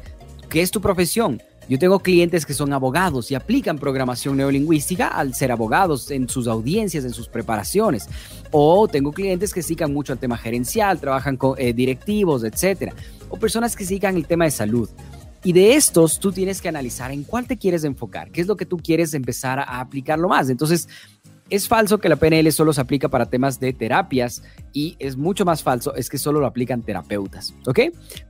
¿qué 0.49 0.63
es 0.63 0.71
tu 0.71 0.81
profesión? 0.81 1.43
Yo 1.69 1.79
tengo 1.79 2.01
clientes 2.01 2.45
que 2.45 2.55
son 2.55 2.73
abogados 2.73 3.31
y 3.31 3.35
aplican 3.35 3.79
programación 3.79 4.37
neolingüística 4.37 5.09
al 5.09 5.35
ser 5.35 5.53
abogados 5.53 6.11
en 6.11 6.29
sus 6.29 6.47
audiencias, 6.49 7.05
en 7.05 7.13
sus 7.13 7.29
preparaciones. 7.29 8.09
O 8.51 8.89
tengo 8.89 9.13
clientes 9.13 9.55
que 9.55 9.63
sigan 9.63 9.93
mucho 9.93 10.13
el 10.13 10.19
tema 10.19 10.37
gerencial, 10.37 11.01
trabajan 11.01 11.37
con 11.37 11.55
eh, 11.59 11.73
directivos, 11.73 12.45
etcétera. 12.45 12.95
O 13.29 13.37
personas 13.37 13.77
que 13.77 13.85
sigan 13.85 14.17
el 14.17 14.27
tema 14.27 14.45
de 14.45 14.51
salud. 14.51 14.89
Y 15.45 15.53
de 15.53 15.75
estos 15.75 16.21
tú 16.21 16.31
tienes 16.33 16.61
que 16.61 16.69
analizar 16.69 17.11
en 17.11 17.25
cuál 17.25 17.47
te 17.47 17.57
quieres 17.57 17.85
enfocar, 17.85 18.31
qué 18.31 18.41
es 18.41 18.47
lo 18.47 18.57
que 18.57 18.67
tú 18.67 18.77
quieres 18.77 19.13
empezar 19.15 19.59
a 19.59 19.81
aplicarlo 19.81 20.29
más. 20.29 20.49
Entonces, 20.51 20.89
es 21.51 21.69
falso 21.69 21.99
que 21.99 22.09
la 22.09 22.17
PNL 22.17 22.51
solo 22.53 22.73
se 22.73 22.81
aplica 22.81 23.09
para 23.09 23.27
temas 23.27 23.61
de 23.61 23.73
terapias 23.73 24.43
y 24.73 24.97
es 24.99 25.17
mucho 25.17 25.45
más 25.45 25.63
falso 25.63 25.95
es 25.95 26.09
que 26.09 26.17
solo 26.17 26.41
lo 26.41 26.47
aplican 26.47 26.83
terapeutas. 26.83 27.55
¿Ok? 27.67 27.81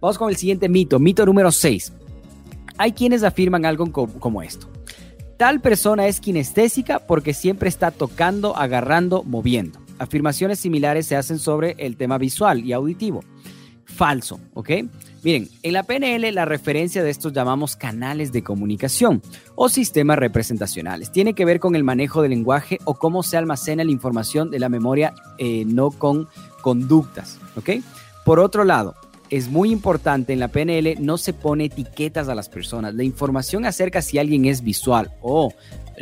Vamos 0.00 0.18
con 0.18 0.30
el 0.30 0.36
siguiente 0.36 0.68
mito, 0.68 0.98
mito 0.98 1.24
número 1.24 1.52
6. 1.52 1.92
Hay 2.78 2.92
quienes 2.92 3.22
afirman 3.22 3.64
algo 3.64 3.90
como 3.92 4.42
esto. 4.42 4.68
Tal 5.36 5.60
persona 5.60 6.06
es 6.06 6.20
kinestésica 6.20 7.00
porque 7.00 7.34
siempre 7.34 7.68
está 7.68 7.90
tocando, 7.90 8.56
agarrando, 8.56 9.24
moviendo. 9.24 9.80
Afirmaciones 9.98 10.60
similares 10.60 11.06
se 11.06 11.16
hacen 11.16 11.38
sobre 11.38 11.74
el 11.78 11.96
tema 11.96 12.18
visual 12.18 12.64
y 12.64 12.72
auditivo. 12.72 13.24
Falso, 13.84 14.40
¿ok? 14.54 14.70
Miren, 15.22 15.48
en 15.62 15.72
la 15.72 15.82
PNL 15.82 16.32
la 16.32 16.44
referencia 16.44 17.02
de 17.02 17.10
estos 17.10 17.32
llamamos 17.32 17.76
canales 17.76 18.32
de 18.32 18.42
comunicación 18.42 19.22
o 19.54 19.68
sistemas 19.68 20.18
representacionales. 20.18 21.12
Tiene 21.12 21.34
que 21.34 21.44
ver 21.44 21.60
con 21.60 21.76
el 21.76 21.84
manejo 21.84 22.22
del 22.22 22.30
lenguaje 22.30 22.78
o 22.84 22.94
cómo 22.94 23.22
se 23.22 23.36
almacena 23.36 23.84
la 23.84 23.90
información 23.90 24.50
de 24.50 24.58
la 24.58 24.68
memoria, 24.68 25.14
eh, 25.38 25.64
no 25.66 25.90
con 25.90 26.28
conductas, 26.62 27.38
¿ok? 27.56 27.70
Por 28.24 28.40
otro 28.40 28.64
lado, 28.64 28.94
es 29.32 29.48
muy 29.48 29.72
importante 29.72 30.34
en 30.34 30.40
la 30.40 30.48
PNL, 30.48 30.96
no 31.00 31.16
se 31.16 31.32
pone 31.32 31.64
etiquetas 31.64 32.28
a 32.28 32.34
las 32.34 32.50
personas. 32.50 32.94
La 32.94 33.02
información 33.02 33.64
acerca 33.64 34.02
si 34.02 34.18
alguien 34.18 34.44
es 34.44 34.62
visual 34.62 35.10
o 35.22 35.54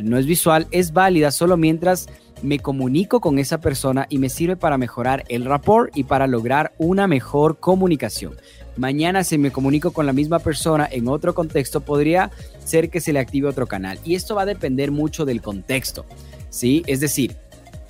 no 0.02 0.18
es 0.18 0.26
visual 0.26 0.66
es 0.72 0.92
válida 0.92 1.30
solo 1.30 1.56
mientras 1.56 2.08
me 2.42 2.58
comunico 2.58 3.20
con 3.20 3.38
esa 3.38 3.60
persona 3.60 4.06
y 4.10 4.18
me 4.18 4.30
sirve 4.30 4.56
para 4.56 4.78
mejorar 4.78 5.24
el 5.28 5.44
rapport 5.44 5.96
y 5.96 6.02
para 6.02 6.26
lograr 6.26 6.72
una 6.76 7.06
mejor 7.06 7.60
comunicación. 7.60 8.34
Mañana 8.76 9.22
si 9.22 9.38
me 9.38 9.52
comunico 9.52 9.92
con 9.92 10.06
la 10.06 10.12
misma 10.12 10.40
persona 10.40 10.88
en 10.90 11.06
otro 11.06 11.32
contexto 11.32 11.82
podría 11.82 12.32
ser 12.64 12.90
que 12.90 13.00
se 13.00 13.12
le 13.12 13.20
active 13.20 13.46
otro 13.46 13.68
canal 13.68 14.00
y 14.04 14.16
esto 14.16 14.34
va 14.34 14.42
a 14.42 14.46
depender 14.46 14.90
mucho 14.90 15.24
del 15.24 15.40
contexto, 15.40 16.04
¿sí? 16.48 16.82
Es 16.88 16.98
decir, 16.98 17.36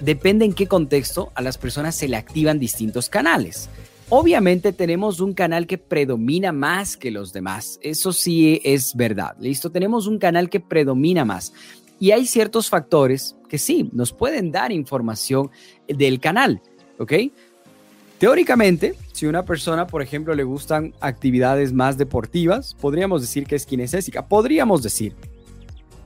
depende 0.00 0.44
en 0.44 0.52
qué 0.52 0.66
contexto 0.66 1.32
a 1.34 1.40
las 1.40 1.56
personas 1.56 1.94
se 1.94 2.08
le 2.08 2.18
activan 2.18 2.58
distintos 2.58 3.08
canales. 3.08 3.70
Obviamente 4.12 4.72
tenemos 4.72 5.20
un 5.20 5.34
canal 5.34 5.68
que 5.68 5.78
predomina 5.78 6.50
más 6.50 6.96
que 6.96 7.12
los 7.12 7.32
demás. 7.32 7.78
Eso 7.80 8.12
sí 8.12 8.60
es 8.64 8.96
verdad. 8.96 9.36
Listo, 9.38 9.70
tenemos 9.70 10.08
un 10.08 10.18
canal 10.18 10.50
que 10.50 10.58
predomina 10.58 11.24
más. 11.24 11.52
Y 12.00 12.10
hay 12.10 12.26
ciertos 12.26 12.68
factores 12.68 13.36
que 13.48 13.56
sí, 13.56 13.88
nos 13.92 14.12
pueden 14.12 14.50
dar 14.50 14.72
información 14.72 15.50
del 15.86 16.18
canal, 16.18 16.60
¿ok? 16.98 17.12
Teóricamente, 18.18 18.96
si 19.12 19.26
una 19.26 19.44
persona, 19.44 19.86
por 19.86 20.02
ejemplo, 20.02 20.34
le 20.34 20.42
gustan 20.42 20.92
actividades 21.00 21.72
más 21.72 21.96
deportivas, 21.96 22.74
podríamos 22.80 23.20
decir 23.20 23.46
que 23.46 23.54
es 23.54 23.64
kinestésica. 23.64 24.26
Podríamos 24.26 24.82
decir, 24.82 25.14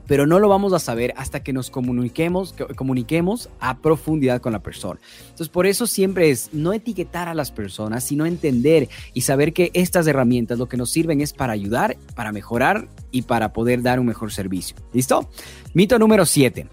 pero 0.06 0.26
no 0.26 0.38
lo 0.38 0.49
vamos 0.49 0.73
a 0.73 0.78
saber 0.78 1.14
hasta 1.16 1.42
que 1.42 1.52
nos 1.52 1.70
comuniquemos, 1.70 2.54
comuniquemos 2.76 3.49
a 3.61 3.78
profundidad 3.78 4.40
con 4.40 4.52
la 4.52 4.61
persona. 4.61 5.00
Entonces, 5.23 5.49
por 5.49 5.66
eso 5.66 5.87
siempre 5.87 6.30
es 6.30 6.50
no 6.52 6.73
etiquetar 6.73 7.28
a 7.28 7.34
las 7.34 7.50
personas, 7.50 8.04
sino 8.04 8.26
entender 8.26 8.88
y 9.12 9.23
saber 9.23 9.52
que 9.52 9.70
estas 9.75 10.06
herramientas 10.06 10.58
lo 10.58 10.68
que 10.68 10.76
nos 10.76 10.90
sirven 10.90 11.20
es 11.20 11.32
para 11.32 11.52
ayudar, 11.52 11.96
para 12.14 12.32
mejorar 12.32 12.88
y 13.11 13.23
para 13.23 13.52
poder 13.52 13.82
dar 13.82 14.00
un 14.00 14.06
mejor 14.06 14.32
servicio. 14.32 14.76
¿Listo? 14.92 15.28
Mito 15.73 15.99
número 15.99 16.26
7. 16.26 16.66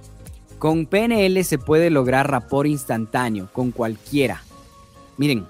Con 0.60 0.86
PNL 0.86 1.44
se 1.44 1.58
puede 1.58 1.90
lograr 1.90 2.30
rapport 2.30 2.68
instantáneo 2.68 3.50
con 3.52 3.72
cualquiera. 3.72 4.44
Miren, 5.18 5.46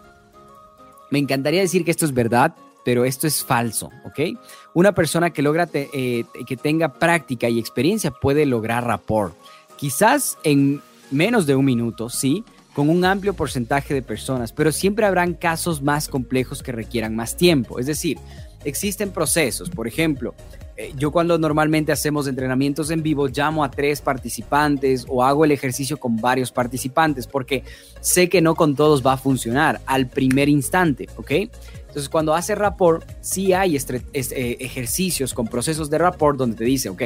me 1.09 1.19
encantaría 1.19 1.59
decir 1.59 1.83
que 1.83 1.91
esto 1.91 2.05
es 2.05 2.13
verdad, 2.13 2.55
pero 2.83 3.05
esto 3.05 3.27
es 3.27 3.43
falso, 3.43 3.89
¿ok? 4.05 4.37
Una 4.73 4.93
persona 4.93 5.31
que 5.31 5.41
logra 5.41 5.69
eh, 5.73 6.23
que 6.47 6.57
tenga 6.57 6.93
práctica 6.93 7.49
y 7.49 7.59
experiencia 7.59 8.11
puede 8.11 8.45
lograr 8.45 8.85
rapport. 8.85 9.35
Quizás 9.77 10.37
en 10.43 10.81
menos 11.11 11.45
de 11.45 11.55
un 11.55 11.65
minuto, 11.65 12.09
sí, 12.09 12.43
con 12.73 12.89
un 12.89 13.03
amplio 13.03 13.33
porcentaje 13.33 13.93
de 13.93 14.01
personas, 14.01 14.53
pero 14.53 14.71
siempre 14.71 15.05
habrán 15.05 15.33
casos 15.33 15.81
más 15.81 16.07
complejos 16.07 16.63
que 16.63 16.71
requieran 16.71 17.15
más 17.15 17.35
tiempo. 17.35 17.79
Es 17.79 17.85
decir, 17.85 18.17
existen 18.63 19.11
procesos, 19.11 19.69
por 19.69 19.87
ejemplo, 19.87 20.33
eh, 20.77 20.93
yo 20.97 21.11
cuando 21.11 21.37
normalmente 21.37 21.91
hacemos 21.91 22.27
entrenamientos 22.27 22.89
en 22.91 23.03
vivo 23.03 23.27
llamo 23.27 23.63
a 23.63 23.69
tres 23.69 24.01
participantes 24.01 25.05
o 25.07 25.23
hago 25.23 25.43
el 25.43 25.51
ejercicio 25.51 25.97
con 25.97 26.17
varios 26.17 26.51
participantes 26.51 27.27
porque 27.27 27.63
sé 27.99 28.29
que 28.29 28.41
no 28.41 28.55
con 28.55 28.75
todos 28.75 29.05
va 29.05 29.13
a 29.13 29.17
funcionar 29.17 29.81
al 29.85 30.07
primer 30.07 30.47
instante, 30.49 31.07
¿ok? 31.17 31.31
Entonces, 31.91 32.07
cuando 32.07 32.33
hace 32.33 32.55
rapport, 32.55 33.05
sí 33.19 33.51
hay 33.51 33.75
eh, 33.75 34.57
ejercicios 34.61 35.33
con 35.33 35.45
procesos 35.45 35.89
de 35.89 35.97
rapport 35.97 36.37
donde 36.37 36.55
te 36.55 36.63
dice, 36.63 36.87
ok, 36.87 37.01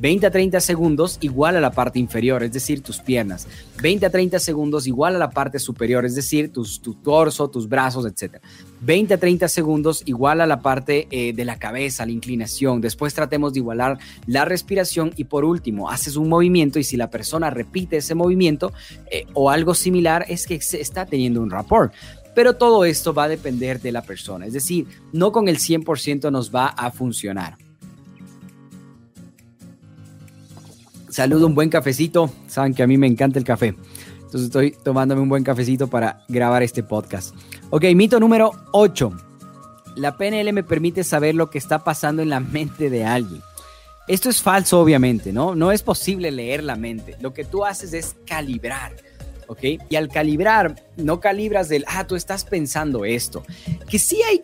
20 0.00 0.26
a 0.26 0.30
30 0.30 0.58
segundos 0.60 1.18
igual 1.20 1.54
a 1.56 1.60
la 1.60 1.72
parte 1.72 1.98
inferior, 1.98 2.42
es 2.42 2.50
decir, 2.50 2.82
tus 2.82 2.98
piernas. 2.98 3.46
20 3.82 4.06
a 4.06 4.10
30 4.10 4.38
segundos 4.38 4.86
igual 4.86 5.16
a 5.16 5.18
la 5.18 5.28
parte 5.28 5.58
superior, 5.58 6.06
es 6.06 6.14
decir, 6.14 6.50
tus, 6.50 6.80
tu 6.80 6.94
torso, 6.94 7.50
tus 7.50 7.68
brazos, 7.68 8.06
etc. 8.06 8.38
20 8.80 9.12
a 9.12 9.18
30 9.18 9.48
segundos 9.48 10.02
igual 10.06 10.40
a 10.40 10.46
la 10.46 10.62
parte 10.62 11.08
eh, 11.10 11.34
de 11.34 11.44
la 11.44 11.58
cabeza, 11.58 12.06
la 12.06 12.12
inclinación. 12.12 12.80
Después 12.80 13.12
tratemos 13.12 13.52
de 13.52 13.58
igualar 13.58 13.98
la 14.26 14.46
respiración 14.46 15.12
y 15.14 15.24
por 15.24 15.44
último, 15.44 15.90
haces 15.90 16.16
un 16.16 16.30
movimiento 16.30 16.78
y 16.78 16.84
si 16.84 16.96
la 16.96 17.10
persona 17.10 17.50
repite 17.50 17.98
ese 17.98 18.14
movimiento 18.14 18.72
eh, 19.10 19.26
o 19.34 19.50
algo 19.50 19.74
similar, 19.74 20.24
es 20.26 20.46
que 20.46 20.54
está 20.54 21.04
teniendo 21.04 21.42
un 21.42 21.50
rapport. 21.50 21.92
Pero 22.34 22.56
todo 22.56 22.84
esto 22.84 23.12
va 23.12 23.24
a 23.24 23.28
depender 23.28 23.80
de 23.80 23.92
la 23.92 24.02
persona, 24.02 24.46
es 24.46 24.52
decir, 24.52 24.86
no 25.12 25.32
con 25.32 25.48
el 25.48 25.58
100% 25.58 26.30
nos 26.30 26.54
va 26.54 26.66
a 26.66 26.90
funcionar. 26.90 27.56
Saludo 31.10 31.46
un 31.46 31.54
buen 31.54 31.68
cafecito, 31.68 32.32
saben 32.46 32.72
que 32.72 32.82
a 32.82 32.86
mí 32.86 32.96
me 32.96 33.06
encanta 33.06 33.38
el 33.38 33.44
café. 33.44 33.74
Entonces 34.32 34.44
estoy 34.44 34.70
tomándome 34.82 35.20
un 35.20 35.28
buen 35.28 35.44
cafecito 35.44 35.88
para 35.88 36.24
grabar 36.26 36.62
este 36.62 36.82
podcast. 36.82 37.34
Ok, 37.68 37.84
mito 37.94 38.18
número 38.18 38.52
8. 38.72 39.12
La 39.96 40.16
PNL 40.16 40.54
me 40.54 40.62
permite 40.62 41.04
saber 41.04 41.34
lo 41.34 41.50
que 41.50 41.58
está 41.58 41.84
pasando 41.84 42.22
en 42.22 42.30
la 42.30 42.40
mente 42.40 42.88
de 42.88 43.04
alguien. 43.04 43.42
Esto 44.08 44.30
es 44.30 44.40
falso, 44.40 44.80
obviamente, 44.80 45.34
¿no? 45.34 45.54
No 45.54 45.70
es 45.70 45.82
posible 45.82 46.30
leer 46.30 46.64
la 46.64 46.76
mente. 46.76 47.16
Lo 47.20 47.34
que 47.34 47.44
tú 47.44 47.64
haces 47.64 47.92
es 47.92 48.16
calibrar 48.26 48.92
Y 49.62 49.96
al 49.96 50.08
calibrar, 50.08 50.76
no 50.96 51.20
calibras 51.20 51.68
del, 51.68 51.84
ah, 51.88 52.06
tú 52.06 52.16
estás 52.16 52.44
pensando 52.44 53.04
esto. 53.04 53.44
Que 53.88 53.98
sí 53.98 54.20
hay 54.22 54.42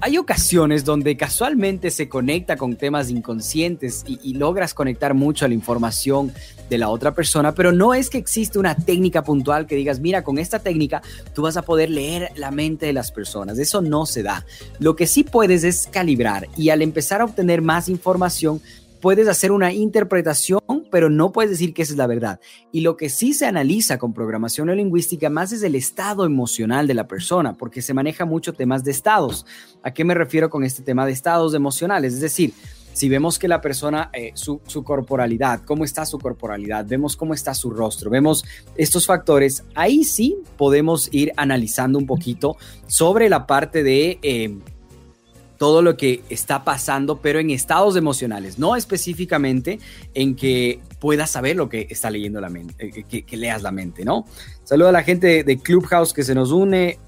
hay 0.00 0.18
ocasiones 0.18 0.84
donde 0.84 1.16
casualmente 1.16 1.90
se 1.90 2.08
conecta 2.08 2.56
con 2.56 2.76
temas 2.76 3.08
inconscientes 3.08 4.04
y, 4.06 4.34
logras 4.34 4.74
conectar 4.74 5.14
mucho 5.14 5.44
a 5.44 5.48
la 5.48 5.54
información 5.54 6.32
de 6.68 6.78
la 6.78 6.88
otra 6.88 7.14
persona, 7.14 7.54
pero 7.54 7.72
no 7.72 7.94
es 7.94 8.10
que 8.10 8.18
existe 8.18 8.58
una 8.58 8.74
técnica 8.74 9.22
puntual 9.22 9.66
que 9.66 9.76
digas, 9.76 10.00
mira, 10.00 10.24
con 10.24 10.38
esta 10.38 10.58
técnica 10.58 11.00
tú 11.34 11.42
vas 11.42 11.56
a 11.56 11.62
poder 11.62 11.90
leer 11.90 12.30
la 12.34 12.50
mente 12.50 12.86
de 12.86 12.92
las 12.92 13.12
personas. 13.12 13.58
Eso 13.58 13.80
no 13.80 14.04
se 14.04 14.22
da. 14.22 14.44
Lo 14.78 14.96
que 14.96 15.06
sí 15.06 15.22
puedes 15.22 15.64
es 15.64 15.88
calibrar 15.90 16.48
y 16.56 16.70
al 16.70 16.82
empezar 16.82 17.20
a 17.20 17.24
obtener 17.24 17.62
más 17.62 17.88
información, 17.88 18.60
puedes 19.00 19.28
hacer 19.28 19.52
una 19.52 19.72
interpretación, 19.72 20.60
pero 20.92 21.08
no 21.08 21.32
puedes 21.32 21.50
decir 21.50 21.72
que 21.72 21.80
esa 21.80 21.94
es 21.94 21.96
la 21.96 22.06
verdad. 22.06 22.38
Y 22.70 22.82
lo 22.82 22.98
que 22.98 23.08
sí 23.08 23.32
se 23.32 23.46
analiza 23.46 23.96
con 23.96 24.12
programación 24.12 24.66
neurolingüística 24.66 25.30
más 25.30 25.50
es 25.50 25.62
el 25.62 25.74
estado 25.74 26.26
emocional 26.26 26.86
de 26.86 26.92
la 26.92 27.08
persona, 27.08 27.54
porque 27.54 27.80
se 27.80 27.94
maneja 27.94 28.26
mucho 28.26 28.52
temas 28.52 28.84
de 28.84 28.90
estados. 28.90 29.46
¿A 29.82 29.94
qué 29.94 30.04
me 30.04 30.12
refiero 30.12 30.50
con 30.50 30.64
este 30.64 30.82
tema 30.82 31.06
de 31.06 31.12
estados 31.12 31.54
emocionales? 31.54 32.12
Es 32.12 32.20
decir, 32.20 32.52
si 32.92 33.08
vemos 33.08 33.38
que 33.38 33.48
la 33.48 33.62
persona, 33.62 34.10
eh, 34.12 34.32
su, 34.34 34.60
su, 34.66 34.84
corporalidad, 34.84 35.62
cómo 35.64 35.84
está 35.84 36.04
su 36.04 36.18
corporalidad, 36.18 36.84
vemos 36.86 37.16
cómo 37.16 37.32
está 37.32 37.54
su 37.54 37.70
rostro, 37.70 38.10
vemos 38.10 38.44
estos 38.76 39.06
factores, 39.06 39.64
ahí 39.74 40.04
sí 40.04 40.36
podemos 40.58 41.08
ir 41.10 41.32
analizando 41.38 41.98
un 41.98 42.04
poquito 42.06 42.58
sobre 42.86 43.30
la 43.30 43.46
parte 43.46 43.82
de 43.82 44.18
eh, 44.22 44.58
todo 45.62 45.80
lo 45.80 45.96
que 45.96 46.24
está 46.28 46.64
pasando, 46.64 47.18
pero 47.18 47.38
en 47.38 47.50
estados 47.50 47.94
emocionales, 47.94 48.58
no 48.58 48.74
específicamente 48.74 49.78
en 50.12 50.34
que 50.34 50.80
puedas 50.98 51.30
saber 51.30 51.54
lo 51.54 51.68
que 51.68 51.86
está 51.88 52.10
leyendo 52.10 52.40
la 52.40 52.48
mente, 52.48 52.74
eh, 53.08 53.22
que, 53.22 53.36
leas 53.36 53.62
la 53.62 53.70
mente, 53.70 54.04
¿no? 54.04 54.26
Saludo 54.64 54.88
a 54.88 54.92
la 54.92 55.04
gente 55.04 55.44
de 55.44 55.58
Clubhouse 55.60 56.12
que 56.12 56.24
se 56.24 56.34
nos 56.34 56.50
une. 56.50 56.98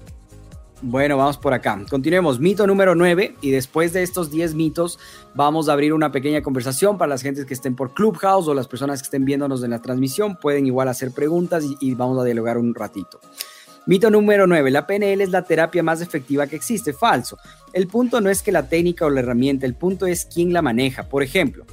Bueno, 0.81 1.17
vamos 1.17 1.37
por 1.37 1.53
acá. 1.53 1.77
Continuemos. 1.89 2.39
Mito 2.39 2.65
número 2.65 2.95
9. 2.95 3.35
Y 3.41 3.51
después 3.51 3.91
de 3.91 4.03
estos 4.03 4.31
10 4.31 4.53
mitos, 4.55 4.99
vamos 5.33 5.67
a 5.67 5.73
abrir 5.73 5.91
una 5.91 6.13
pequeña 6.13 6.41
conversación 6.41 6.97
para 6.97 7.09
las 7.09 7.23
gentes 7.23 7.45
que 7.45 7.53
estén 7.53 7.75
por 7.75 7.93
Clubhouse 7.93 8.47
o 8.47 8.53
las 8.53 8.69
personas 8.69 9.01
que 9.01 9.07
estén 9.07 9.25
viéndonos 9.25 9.65
en 9.65 9.71
la 9.71 9.81
transmisión. 9.81 10.37
Pueden 10.37 10.65
igual 10.65 10.87
hacer 10.87 11.11
preguntas 11.11 11.65
y 11.81 11.93
vamos 11.93 12.17
a 12.19 12.23
dialogar 12.23 12.57
un 12.57 12.73
ratito. 12.73 13.19
Mito 13.87 14.09
número 14.09 14.47
9. 14.47 14.71
La 14.71 14.87
PNL 14.87 15.21
es 15.21 15.29
la 15.29 15.43
terapia 15.43 15.83
más 15.83 16.01
efectiva 16.01 16.47
que 16.47 16.55
existe. 16.55 16.91
Falso. 16.91 17.37
El 17.71 17.87
punto 17.87 18.19
no 18.19 18.31
es 18.31 18.41
que 18.41 18.51
la 18.51 18.67
técnica 18.67 19.05
o 19.05 19.11
la 19.11 19.19
herramienta, 19.19 19.67
el 19.67 19.75
punto 19.75 20.07
es 20.07 20.25
quién 20.25 20.53
la 20.53 20.63
maneja. 20.63 21.03
Por 21.03 21.21
ejemplo, 21.21 21.65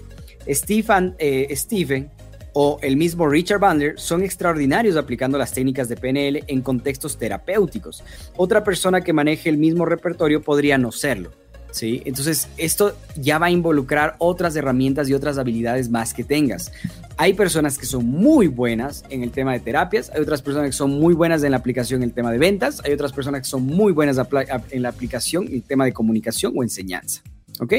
Stephen, 0.46 1.14
eh, 1.18 1.48
Stephen 1.56 2.10
o 2.52 2.78
el 2.82 2.98
mismo 2.98 3.26
Richard 3.26 3.60
Bandler 3.60 3.98
son 3.98 4.22
extraordinarios 4.22 4.96
aplicando 4.96 5.38
las 5.38 5.52
técnicas 5.52 5.88
de 5.88 5.96
PNL 5.96 6.44
en 6.46 6.60
contextos 6.60 7.18
terapéuticos. 7.18 8.04
Otra 8.36 8.62
persona 8.62 9.00
que 9.00 9.14
maneje 9.14 9.48
el 9.48 9.56
mismo 9.56 9.86
repertorio 9.86 10.42
podría 10.42 10.76
no 10.76 10.92
serlo. 10.92 11.41
¿Sí? 11.72 12.02
Entonces, 12.04 12.48
esto 12.56 12.96
ya 13.16 13.38
va 13.38 13.46
a 13.46 13.50
involucrar 13.50 14.14
otras 14.18 14.54
herramientas 14.54 15.08
y 15.08 15.14
otras 15.14 15.38
habilidades 15.38 15.90
más 15.90 16.14
que 16.14 16.22
tengas. 16.22 16.70
Hay 17.16 17.34
personas 17.34 17.76
que 17.76 17.86
son 17.86 18.06
muy 18.06 18.46
buenas 18.46 19.04
en 19.10 19.22
el 19.22 19.30
tema 19.30 19.52
de 19.52 19.60
terapias, 19.60 20.10
hay 20.14 20.22
otras 20.22 20.42
personas 20.42 20.68
que 20.70 20.76
son 20.76 20.92
muy 20.92 21.14
buenas 21.14 21.42
en 21.42 21.50
la 21.50 21.56
aplicación 21.56 22.02
en 22.02 22.08
el 22.08 22.14
tema 22.14 22.30
de 22.30 22.38
ventas, 22.38 22.80
hay 22.84 22.92
otras 22.92 23.12
personas 23.12 23.42
que 23.42 23.48
son 23.48 23.66
muy 23.66 23.92
buenas 23.92 24.16
en 24.70 24.82
la 24.82 24.88
aplicación 24.88 25.46
en 25.48 25.54
el 25.54 25.62
tema 25.62 25.84
de 25.84 25.92
comunicación 25.92 26.52
o 26.56 26.62
enseñanza. 26.62 27.22
¿Ok? 27.60 27.74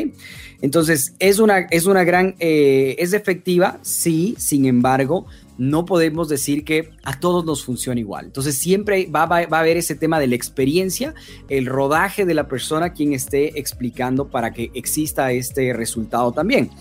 Entonces, 0.61 1.15
es 1.19 1.39
una, 1.39 1.59
es 1.59 1.85
una 1.87 2.03
gran, 2.03 2.35
eh, 2.39 2.95
es 2.99 3.13
efectiva, 3.13 3.79
sí, 3.81 4.35
sin 4.37 4.65
embargo, 4.65 5.25
no 5.57 5.85
podemos 5.85 6.29
decir 6.29 6.65
que 6.65 6.91
a 7.03 7.19
todos 7.19 7.45
nos 7.45 7.63
funciona 7.63 7.99
igual. 7.99 8.25
Entonces 8.25 8.57
siempre 8.57 9.07
va, 9.07 9.25
va, 9.25 9.39
a 9.39 9.59
haber 9.59 9.77
ese 9.77 9.95
tema 9.95 10.19
de 10.19 10.27
la 10.27 10.35
experiencia, 10.35 11.13
el 11.49 11.65
rodaje 11.65 12.25
de 12.25 12.33
la 12.33 12.47
persona 12.47 12.93
quien 12.93 13.13
esté 13.13 13.59
explicando 13.59 14.29
para 14.29 14.51
que 14.53 14.71
exista 14.73 15.31
este 15.31 15.73
resultado 15.73 16.31
también. 16.31 16.71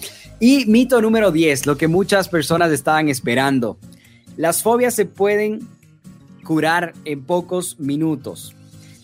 Y 0.41 0.67
mito 0.67 1.01
número 1.01 1.31
10, 1.31 1.67
lo 1.67 1.77
que 1.77 1.89
muchas 1.89 2.29
personas 2.29 2.73
estaban 2.73 3.09
esperando. 3.09 3.79
Las 4.37 4.63
fobias 4.63 4.95
se 4.95 5.07
pueden 5.07 5.61
curar 6.45 6.95
en 7.05 7.23
pocos 7.23 7.79
minutos. 7.79 8.55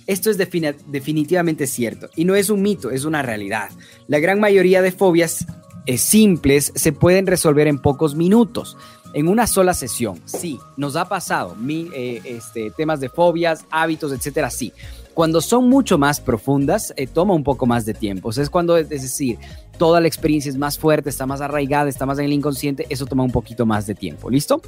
Esto 0.06 0.30
es 0.30 0.38
definitivamente 0.38 1.66
cierto 1.66 2.08
y 2.16 2.24
no 2.24 2.34
es 2.34 2.48
un 2.48 2.62
mito, 2.62 2.90
es 2.90 3.04
una 3.04 3.22
realidad. 3.22 3.68
La 4.06 4.18
gran 4.20 4.40
mayoría 4.40 4.80
de 4.80 4.90
fobias 4.90 5.44
eh, 5.84 5.98
simples 5.98 6.72
se 6.74 6.92
pueden 6.92 7.26
resolver 7.26 7.66
en 7.66 7.78
pocos 7.78 8.14
minutos 8.14 8.76
en 9.12 9.28
una 9.28 9.46
sola 9.46 9.74
sesión. 9.74 10.20
Sí, 10.24 10.58
nos 10.76 10.96
ha 10.96 11.08
pasado 11.08 11.56
eh, 11.68 12.20
este, 12.24 12.70
temas 12.70 13.00
de 13.00 13.08
fobias, 13.08 13.64
hábitos, 13.70 14.12
etcétera. 14.12 14.50
Sí, 14.50 14.72
cuando 15.14 15.40
son 15.40 15.68
mucho 15.68 15.98
más 15.98 16.20
profundas, 16.20 16.92
eh, 16.96 17.06
toma 17.06 17.34
un 17.34 17.42
poco 17.42 17.66
más 17.66 17.84
de 17.84 17.94
tiempo. 17.94 18.30
es 18.30 18.50
cuando, 18.50 18.76
es 18.76 18.88
decir, 18.88 19.38
toda 19.76 20.00
la 20.00 20.06
experiencia 20.06 20.48
es 20.48 20.56
más 20.56 20.78
fuerte, 20.78 21.10
está 21.10 21.26
más 21.26 21.40
arraigada, 21.40 21.88
está 21.88 22.06
más 22.06 22.18
en 22.18 22.26
el 22.26 22.32
inconsciente, 22.32 22.86
eso 22.88 23.06
toma 23.06 23.24
un 23.24 23.32
poquito 23.32 23.66
más 23.66 23.86
de 23.86 23.94
tiempo. 23.94 24.30
¿Listo? 24.30 24.62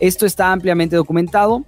Esto 0.00 0.26
está 0.26 0.52
ampliamente 0.52 0.96
documentado. 0.96 1.64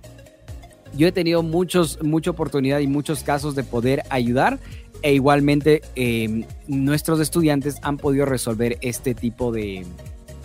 Yo 0.97 1.07
he 1.07 1.13
tenido 1.13 1.43
muchos, 1.43 2.03
mucha 2.03 2.31
oportunidad 2.31 2.81
y 2.81 2.87
muchos 2.87 3.23
casos 3.23 3.55
de 3.55 3.65
poder 3.65 4.03
ayudar 4.11 4.59
e 5.03 5.15
igualmente 5.15 5.83
em, 5.95 6.45
nuestros 6.67 7.21
estudiantes 7.21 7.77
han 7.83 7.97
podido 7.97 8.25
resolver 8.27 8.79
este 8.81 9.15
tipo 9.15 9.53
de, 9.53 9.85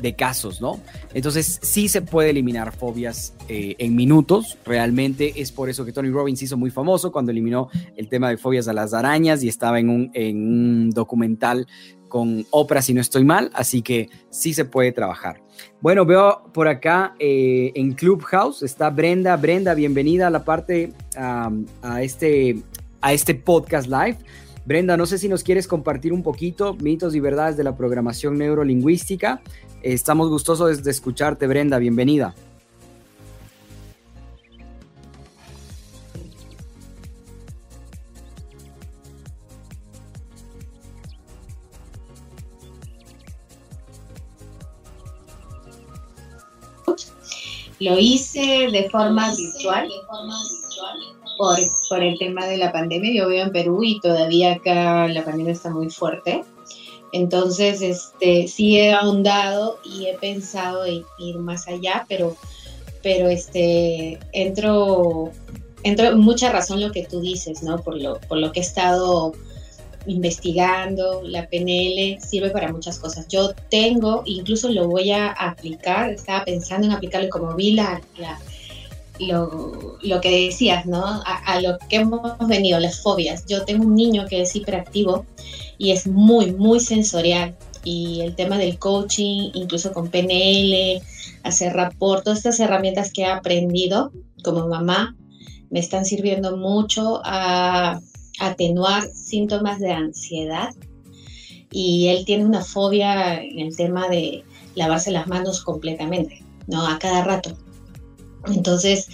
de 0.02 0.16
casos, 0.16 0.62
¿no? 0.62 0.80
Entonces 1.14 1.60
sí 1.62 1.88
se 1.88 2.02
puede 2.02 2.32
eliminar 2.32 2.76
fobias 2.76 3.34
eh, 3.48 3.76
en 3.78 3.96
minutos, 3.96 4.58
realmente 4.66 5.34
es 5.42 5.52
por 5.52 5.70
eso 5.70 5.86
que 5.86 5.92
Tony 5.92 6.10
Robbins 6.10 6.42
hizo 6.42 6.58
muy 6.58 6.72
famoso 6.72 7.12
cuando 7.12 7.32
eliminó 7.32 7.70
el 7.96 8.10
tema 8.10 8.30
de 8.30 8.38
fobias 8.38 8.68
a 8.68 8.74
las 8.74 8.94
arañas 8.94 9.44
y 9.44 9.48
estaba 9.48 9.80
en 9.80 9.90
un, 9.90 10.12
en 10.14 10.38
un 10.38 10.90
documental 10.90 11.68
con 12.12 12.46
Oprah, 12.52 12.82
si 12.82 12.94
no 12.94 13.00
estoy 13.00 13.24
mal, 13.24 13.50
así 13.54 13.82
que 13.82 14.10
sí 14.30 14.54
se 14.54 14.66
puede 14.66 14.92
trabajar. 14.92 15.42
Bueno, 15.80 16.06
veo 16.06 16.44
por 16.54 16.68
acá 16.68 17.16
eh, 17.18 17.72
en 17.74 17.94
Clubhouse 17.94 18.64
está 18.64 18.90
Brenda. 18.90 19.36
Brenda, 19.38 19.74
bienvenida 19.74 20.28
a 20.28 20.30
la 20.30 20.44
parte, 20.44 20.92
a, 21.16 21.50
este, 22.02 22.58
a 23.02 23.14
este 23.14 23.34
podcast 23.34 23.88
live. 23.88 24.18
Brenda, 24.66 24.96
no 24.96 25.06
sé 25.06 25.18
si 25.18 25.28
nos 25.28 25.44
quieres 25.44 25.68
compartir 25.68 26.14
un 26.14 26.22
poquito 26.22 26.76
mitos 26.76 27.16
y 27.16 27.20
verdades 27.20 27.58
de 27.58 27.64
la 27.64 27.76
programación 27.76 28.38
neurolingüística. 28.38 29.42
Estamos 29.84 30.30
gustosos 30.30 30.84
de 30.84 30.92
escucharte, 30.92 31.48
Brenda. 31.48 31.80
Bienvenida. 31.80 32.36
Lo 47.80 47.98
hice 47.98 48.68
de 48.72 48.88
forma 48.92 49.34
virtual 49.34 49.90
por, 51.90 52.04
el 52.04 52.20
tema 52.20 52.46
de 52.46 52.58
la 52.58 52.72
pandemia. 52.72 53.12
Yo 53.12 53.28
vivo 53.28 53.42
en 53.42 53.52
Perú 53.52 53.84
y 53.84 54.00
todavía 54.00 54.54
acá 54.54 55.08
la 55.08 55.26
pandemia 55.26 55.54
está 55.54 55.72
muy 55.72 55.90
fuerte. 55.90 56.44
Entonces, 57.14 57.82
este, 57.82 58.48
sí 58.48 58.78
he 58.78 58.94
ahondado 58.94 59.80
y 59.84 60.06
he 60.06 60.18
pensado 60.18 60.86
en 60.86 61.04
ir 61.20 61.38
más 61.38 61.68
allá, 61.68 62.06
pero, 62.08 62.36
pero 63.04 63.30
este, 63.30 64.20
entro, 64.32 65.32
entro 65.84 66.16
mucha 66.18 66.52
razón 66.52 66.80
lo 66.80 66.92
que 66.92 67.06
tú 67.06 67.20
dices, 67.20 67.64
¿no? 67.64 67.80
Por 67.80 68.02
lo, 68.02 68.20
por 68.22 68.38
lo 68.38 68.52
que 68.52 68.62
he 68.62 68.64
estado 68.64 69.34
investigando, 70.06 71.22
la 71.24 71.48
PNL 71.48 72.20
sirve 72.22 72.50
para 72.50 72.72
muchas 72.72 72.98
cosas. 72.98 73.28
Yo 73.28 73.54
tengo, 73.70 74.24
incluso 74.26 74.70
lo 74.70 74.88
voy 74.88 75.12
a 75.12 75.32
aplicar, 75.32 76.12
estaba 76.12 76.44
pensando 76.46 76.88
en 76.88 76.94
aplicarlo 76.94 77.30
como 77.30 77.54
vi 77.56 77.74
la, 77.74 78.02
lo, 79.28 80.22
que 80.22 80.46
decías, 80.46 80.86
¿no? 80.86 81.04
A, 81.04 81.38
a, 81.46 81.62
lo 81.62 81.78
que 81.90 81.98
hemos 81.98 82.38
venido, 82.48 82.80
las 82.80 83.02
fobias. 83.02 83.46
Yo 83.48 83.64
tengo 83.66 83.86
un 83.86 83.96
niño 83.96 84.26
que 84.28 84.42
es 84.42 84.56
hiperactivo 84.56 85.26
y 85.78 85.92
es 85.92 86.08
muy, 86.08 86.52
muy 86.54 86.80
sensorial. 86.80 87.56
Y 87.84 88.22
el 88.22 88.36
tema 88.36 88.58
del 88.58 88.78
coaching, 88.78 89.52
incluso 89.54 89.92
con 89.92 90.10
PNL, 90.10 91.02
hacer 91.44 91.74
rapport, 91.74 92.24
todas 92.24 92.40
estas 92.40 92.60
herramientas 92.60 93.12
que 93.12 93.24
he 93.24 93.26
aprendido 93.26 94.12
como 94.44 94.68
mamá, 94.68 95.16
me 95.70 95.80
están 95.80 96.06
sirviendo 96.06 96.58
mucho 96.58 97.22
a 97.24 98.00
atenuar 98.40 99.04
síntomas 99.14 99.80
de 99.80 99.92
ansiedad. 99.92 100.70
Y 101.72 102.08
él 102.08 102.26
tiene 102.26 102.46
una 102.46 102.64
fobia 102.64 103.42
en 103.42 103.60
el 103.60 103.76
tema 103.76 104.10
de 104.10 104.44
lavarse 104.76 105.12
las 105.12 105.28
manos 105.28 105.62
completamente, 105.62 106.44
¿no? 106.68 106.86
A 106.86 107.00
cada 107.00 107.24
rato. 107.24 107.58
Entonces, 108.48 109.08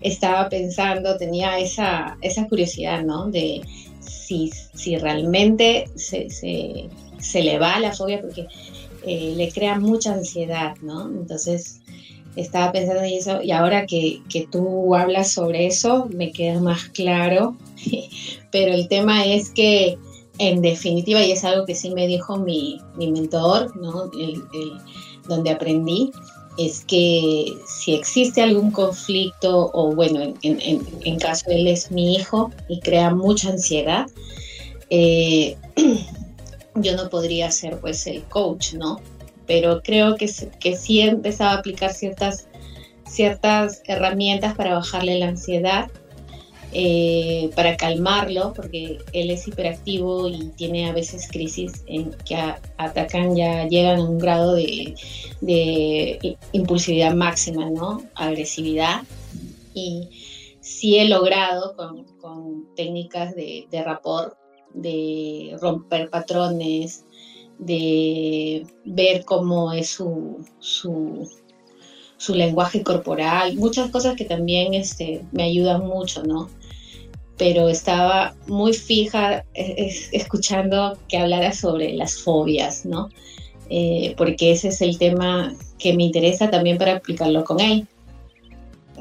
estaba 0.00 0.48
pensando, 0.48 1.16
tenía 1.16 1.58
esa, 1.58 2.18
esa 2.20 2.46
curiosidad, 2.48 3.02
¿no? 3.02 3.30
De 3.30 3.62
si, 4.00 4.96
realmente 4.96 5.88
se, 5.96 6.28
se, 6.30 7.42
le 7.42 7.58
va 7.58 7.78
la 7.78 7.92
fobia 7.92 8.20
porque 8.20 8.46
eh, 9.06 9.34
le 9.36 9.50
crea 9.50 9.78
mucha 9.78 10.12
ansiedad, 10.12 10.76
¿no? 10.82 11.08
Entonces 11.08 11.80
estaba 12.36 12.72
pensando 12.72 13.02
en 13.02 13.14
eso 13.14 13.42
y 13.42 13.52
ahora 13.52 13.86
que, 13.86 14.20
que 14.28 14.46
tú 14.50 14.94
hablas 14.94 15.32
sobre 15.32 15.66
eso 15.66 16.08
me 16.12 16.32
queda 16.32 16.60
más 16.60 16.84
claro, 16.90 17.56
pero 18.50 18.74
el 18.74 18.88
tema 18.88 19.24
es 19.24 19.50
que 19.50 19.98
en 20.38 20.62
definitiva, 20.62 21.22
y 21.22 21.30
es 21.30 21.44
algo 21.44 21.64
que 21.64 21.74
sí 21.74 21.90
me 21.90 22.06
dijo 22.06 22.36
mi, 22.38 22.80
mi 22.96 23.10
mentor, 23.10 23.76
¿no? 23.76 24.10
donde 25.28 25.50
aprendí, 25.50 26.10
es 26.58 26.84
que 26.84 27.52
si 27.66 27.94
existe 27.94 28.42
algún 28.42 28.70
conflicto, 28.70 29.70
o 29.72 29.94
bueno, 29.94 30.20
en, 30.20 30.36
en, 30.62 31.18
caso 31.18 31.46
él 31.48 31.66
es 31.66 31.90
mi 31.90 32.14
hijo 32.14 32.52
y 32.68 32.80
crea 32.80 33.10
mucha 33.10 33.50
ansiedad, 33.50 34.06
eh, 34.90 35.56
yo 36.76 36.96
no 36.96 37.08
podría 37.08 37.50
ser 37.50 37.78
pues 37.78 38.06
el 38.06 38.22
coach, 38.24 38.74
¿no? 38.74 39.00
pero 39.46 39.82
creo 39.82 40.16
que, 40.16 40.30
que 40.60 40.76
sí 40.76 41.00
he 41.00 41.08
empezado 41.08 41.50
a 41.50 41.60
aplicar 41.60 41.92
ciertas, 41.92 42.46
ciertas 43.06 43.82
herramientas 43.84 44.54
para 44.54 44.74
bajarle 44.74 45.18
la 45.18 45.28
ansiedad, 45.28 45.90
eh, 46.72 47.50
para 47.54 47.76
calmarlo, 47.76 48.52
porque 48.54 48.98
él 49.12 49.30
es 49.30 49.46
hiperactivo 49.46 50.28
y 50.28 50.48
tiene 50.56 50.88
a 50.88 50.92
veces 50.92 51.28
crisis 51.28 51.84
en 51.86 52.12
que 52.24 52.36
atacan, 52.78 53.36
ya 53.36 53.66
llegan 53.68 54.00
a 54.00 54.04
un 54.04 54.18
grado 54.18 54.54
de, 54.54 54.94
impulsividad 56.52 57.14
máxima, 57.14 57.70
¿no? 57.70 58.02
Agresividad. 58.14 59.02
Y 59.74 60.08
sí 60.60 60.98
he 60.98 61.08
logrado 61.08 61.76
con, 61.76 62.04
técnicas 62.74 63.34
de, 63.34 63.66
de 63.70 63.84
de 64.74 65.56
romper 65.60 66.10
patrones, 66.10 67.04
de 67.58 68.66
ver 68.84 69.24
cómo 69.24 69.72
es 69.72 69.88
su, 69.90 70.44
su, 72.24 72.34
lenguaje 72.34 72.82
corporal, 72.82 73.56
muchas 73.56 73.90
cosas 73.90 74.16
que 74.16 74.24
también 74.24 74.74
este, 74.74 75.22
me 75.32 75.44
ayudan 75.44 75.86
mucho, 75.86 76.22
¿no? 76.22 76.48
Pero 77.36 77.68
estaba 77.68 78.34
muy 78.46 78.72
fija 78.72 79.44
escuchando 79.54 80.96
que 81.08 81.18
hablara 81.18 81.52
sobre 81.52 81.92
las 81.94 82.16
fobias, 82.16 82.86
¿no? 82.86 83.08
Eh, 83.70 84.14
porque 84.16 84.52
ese 84.52 84.68
es 84.68 84.80
el 84.82 84.98
tema 84.98 85.54
que 85.78 85.94
me 85.94 86.04
interesa 86.04 86.50
también 86.50 86.78
para 86.78 86.96
aplicarlo 86.96 87.44
con 87.44 87.60
él. 87.60 87.86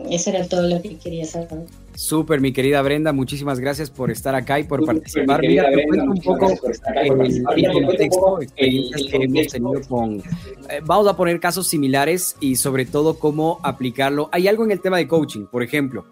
Eso 0.09 0.31
era 0.31 0.47
todo 0.47 0.67
lo 0.67 0.81
que 0.81 0.97
quería 0.97 1.25
saber. 1.25 1.65
Súper, 1.95 2.41
mi 2.41 2.51
querida 2.51 2.81
Brenda, 2.81 3.13
muchísimas 3.13 3.59
gracias 3.59 3.89
por 3.89 4.09
estar 4.09 4.33
acá 4.35 4.59
y 4.59 4.63
por 4.63 4.85
participar. 4.85 5.41
Mira, 5.41 5.69
te 5.69 5.85
cuento 5.85 6.11
un 6.11 6.21
poco 6.21 6.51
el, 6.51 7.73
contexto, 7.85 8.41
experiencias 8.41 9.03
que 9.09 9.17
hemos 9.17 9.47
tenido 9.47 9.81
con... 9.87 10.17
Eh, 10.69 10.81
vamos 10.83 11.07
a 11.07 11.15
poner 11.15 11.39
casos 11.39 11.67
similares 11.67 12.35
y 12.39 12.55
sobre 12.55 12.85
todo 12.85 13.19
cómo 13.19 13.59
aplicarlo. 13.63 14.29
Hay 14.31 14.47
algo 14.47 14.63
en 14.63 14.71
el 14.71 14.81
tema 14.81 14.97
de 14.97 15.07
coaching, 15.07 15.45
por 15.45 15.61
ejemplo. 15.61 16.05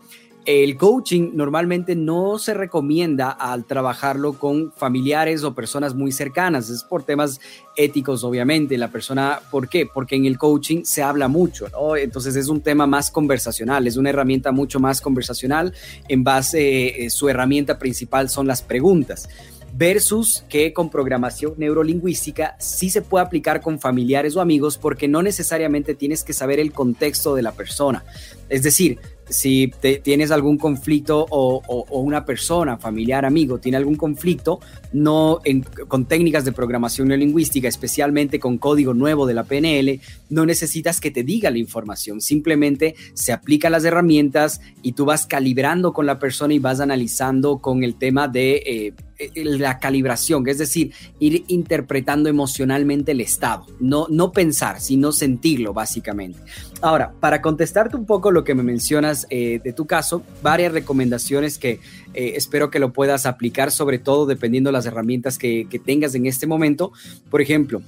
El 0.46 0.76
coaching 0.76 1.34
normalmente 1.36 1.96
no 1.96 2.40
se 2.40 2.56
recomienda 2.56 3.30
al 3.30 3.66
trabajarlo 3.66 4.34
con 4.34 4.72
familiares 4.72 5.44
o 5.44 5.54
personas 5.54 5.94
muy 5.94 6.12
cercanas, 6.12 6.72
es 6.72 6.84
por 6.84 7.04
temas 7.04 7.40
éticos, 7.76 8.24
obviamente. 8.24 8.76
La 8.80 8.88
persona, 8.88 9.40
¿por 9.52 9.70
qué? 9.70 9.86
Porque 9.86 10.16
en 10.16 10.26
el 10.26 10.40
coaching 10.40 10.84
se 10.84 11.04
habla 11.04 11.28
mucho. 11.28 11.68
Entonces 11.96 12.36
es 12.36 12.48
un 12.48 12.62
tema 12.62 12.88
más 12.88 13.12
conversacional, 13.12 13.86
es 13.86 13.98
una 13.98 14.10
herramienta 14.10 14.52
mucho 14.52 14.80
más 14.80 15.00
conversacional. 15.00 15.76
En 16.08 16.24
base, 16.24 17.06
eh, 17.06 17.10
su 17.12 17.30
herramienta 17.30 17.78
principal 17.78 18.28
son 18.28 18.48
las 18.48 18.64
preguntas 18.64 19.30
versus 19.74 20.44
que 20.50 20.74
con 20.74 20.90
programación 20.90 21.54
neurolingüística 21.58 22.56
sí 22.60 22.90
se 22.90 23.02
puede 23.02 23.26
aplicar 23.26 23.62
con 23.62 23.80
familiares 23.80 24.36
o 24.36 24.42
amigos 24.42 24.78
porque 24.78 25.08
no 25.08 25.22
necesariamente 25.22 25.96
tienes 25.96 26.24
que 26.24 26.34
saber 26.34 26.60
el 26.60 26.74
contexto 26.74 27.36
de 27.36 27.42
la 27.42 27.54
persona. 27.54 28.04
Es 28.50 28.64
decir, 28.64 29.00
si 29.32 29.72
tienes 30.04 30.30
algún 30.30 30.58
conflicto 30.58 31.26
o, 31.30 31.86
una 31.92 32.26
persona, 32.26 32.78
familiar, 32.78 33.26
amigo, 33.26 33.60
tiene 33.60 33.78
algún 33.78 33.96
conflicto, 33.96 34.60
no 34.94 35.40
con 35.88 36.06
técnicas 36.06 36.46
de 36.46 36.52
programación 36.52 37.08
neolingüística, 37.08 37.68
especialmente 37.68 38.40
con 38.40 38.58
código 38.58 38.94
nuevo 38.94 39.26
de 39.26 39.34
la 39.34 39.44
PNL, 39.44 40.00
no 40.30 40.46
necesitas 40.46 41.00
que 41.00 41.12
te 41.12 41.24
diga 41.24 41.50
la 41.50 41.58
información, 41.58 42.22
simplemente 42.22 42.96
se 43.14 43.32
aplican 43.32 43.72
las 43.72 43.86
herramientas 43.86 44.62
y 44.82 44.94
tú 44.94 45.06
vas 45.06 45.26
calibrando 45.26 45.94
con 45.94 46.06
la 46.06 46.20
persona 46.20 46.54
y 46.54 46.60
vas 46.60 46.80
analizando 46.80 47.60
con 47.60 47.84
el 47.84 47.96
tema 47.96 48.28
de... 48.28 48.64
Eh, 48.66 48.94
eh, 49.22 49.46
la 49.46 49.78
calibración, 49.78 50.48
es 50.48 50.58
decir, 50.58 50.94
ir 51.20 51.44
interpretando 51.48 52.28
emocionalmente 52.28 53.12
el 53.12 53.22
estado, 53.22 53.68
no, 53.80 54.08
no 54.10 54.32
pensar, 54.32 54.82
sino 54.82 55.12
sentirlo 55.12 55.74
básicamente. 55.74 56.40
Ahora, 56.82 57.14
para 57.20 57.44
contestarte 57.44 57.96
un 57.96 58.08
poco 58.08 58.32
lo 58.32 58.44
que 58.44 58.56
me 58.56 58.64
mencionas 58.64 59.28
eh, 59.30 59.62
de 59.64 59.72
tu 59.72 59.86
caso, 59.86 60.24
varias 60.42 60.74
recomendaciones 60.74 61.60
que 61.60 61.80
eh, 62.16 62.34
espero 62.36 62.72
que 62.72 62.80
lo 62.80 62.92
puedas 62.92 63.28
aplicar, 63.28 63.70
sobre 63.72 64.00
todo 64.00 64.26
dependiendo 64.26 64.70
de 64.70 64.74
las 64.74 64.88
herramientas 64.88 65.38
que 65.38 65.82
tengas 65.86 66.16
en 66.16 66.26
este 66.26 66.48
momento. 66.48 66.92
Por 67.30 67.40
ejemplo, 67.40 67.84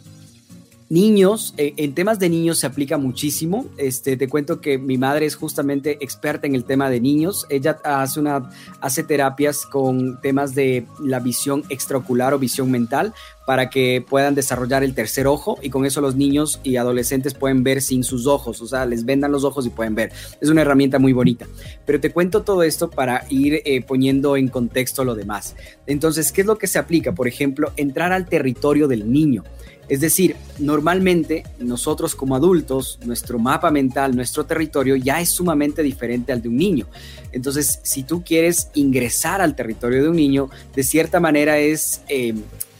Niños, 0.89 1.53
eh, 1.57 1.73
en 1.77 1.95
temas 1.95 2.19
de 2.19 2.29
niños 2.29 2.59
se 2.59 2.67
aplica 2.67 2.97
muchísimo. 2.97 3.65
Este, 3.77 4.17
te 4.17 4.27
cuento 4.27 4.61
que 4.61 4.77
mi 4.77 4.97
madre 4.97 5.25
es 5.25 5.35
justamente 5.35 5.97
experta 6.01 6.47
en 6.47 6.55
el 6.55 6.65
tema 6.65 6.89
de 6.89 6.99
niños. 6.99 7.45
Ella 7.49 7.79
hace, 7.83 8.19
una, 8.19 8.51
hace 8.81 9.03
terapias 9.03 9.65
con 9.65 10.19
temas 10.21 10.53
de 10.55 10.85
la 10.99 11.19
visión 11.19 11.63
extraocular 11.69 12.33
o 12.33 12.39
visión 12.39 12.69
mental 12.69 13.13
para 13.45 13.69
que 13.69 14.03
puedan 14.07 14.35
desarrollar 14.35 14.83
el 14.83 14.93
tercer 14.93 15.27
ojo 15.27 15.57
y 15.61 15.69
con 15.69 15.85
eso 15.85 16.01
los 16.01 16.15
niños 16.15 16.59
y 16.63 16.77
adolescentes 16.77 17.33
pueden 17.33 17.63
ver 17.63 17.81
sin 17.81 18.03
sus 18.03 18.25
ojos, 18.25 18.61
o 18.61 18.67
sea, 18.67 18.85
les 18.85 19.05
vendan 19.05 19.31
los 19.31 19.43
ojos 19.43 19.65
y 19.65 19.69
pueden 19.69 19.95
ver. 19.95 20.11
Es 20.39 20.49
una 20.49 20.61
herramienta 20.61 20.99
muy 20.99 21.13
bonita. 21.13 21.47
Pero 21.85 21.99
te 21.99 22.11
cuento 22.11 22.43
todo 22.43 22.63
esto 22.63 22.89
para 22.89 23.25
ir 23.29 23.61
eh, 23.65 23.81
poniendo 23.81 24.37
en 24.37 24.47
contexto 24.47 25.03
lo 25.03 25.15
demás. 25.15 25.55
Entonces, 25.87 26.31
¿qué 26.31 26.41
es 26.41 26.47
lo 26.47 26.57
que 26.57 26.67
se 26.67 26.79
aplica? 26.79 27.13
Por 27.13 27.27
ejemplo, 27.27 27.73
entrar 27.75 28.13
al 28.13 28.27
territorio 28.27 28.87
del 28.87 29.11
niño. 29.11 29.43
Es 29.89 29.99
decir, 29.99 30.35
normalmente 30.59 31.43
nosotros 31.59 32.15
como 32.15 32.35
adultos, 32.35 32.99
nuestro 33.05 33.39
mapa 33.39 33.69
mental, 33.71 34.15
nuestro 34.15 34.45
territorio 34.45 34.95
ya 34.95 35.19
es 35.19 35.29
sumamente 35.29 35.83
diferente 35.83 36.31
al 36.31 36.41
de 36.41 36.49
un 36.49 36.57
niño. 36.57 36.87
Entonces, 37.31 37.79
si 37.83 38.03
tú 38.03 38.23
quieres 38.23 38.69
ingresar 38.73 39.41
al 39.41 39.55
territorio 39.55 40.03
de 40.03 40.09
un 40.09 40.15
niño, 40.15 40.49
de 40.75 40.83
cierta 40.83 41.19
manera 41.19 41.57
es... 41.57 42.01
Eh, 42.07 42.33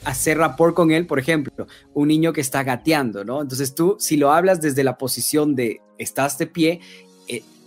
hacer 0.06 0.38
rapport 0.38 0.76
con 0.76 0.92
él, 0.92 1.08
por 1.08 1.18
ejemplo, 1.18 1.66
un 1.94 2.10
niño 2.10 2.34
que 2.34 2.42
está 2.42 2.62
gateando, 2.63 3.24
¿no? 3.24 3.42
Entonces 3.42 3.74
tú, 3.74 3.96
si 4.00 4.18
lo 4.18 4.34
hablas 4.34 4.60
desde 4.60 4.84
la 4.84 4.98
posición 4.98 5.56
de 5.56 5.80
estás 5.98 6.38
de 6.38 6.48
pie, 6.48 6.82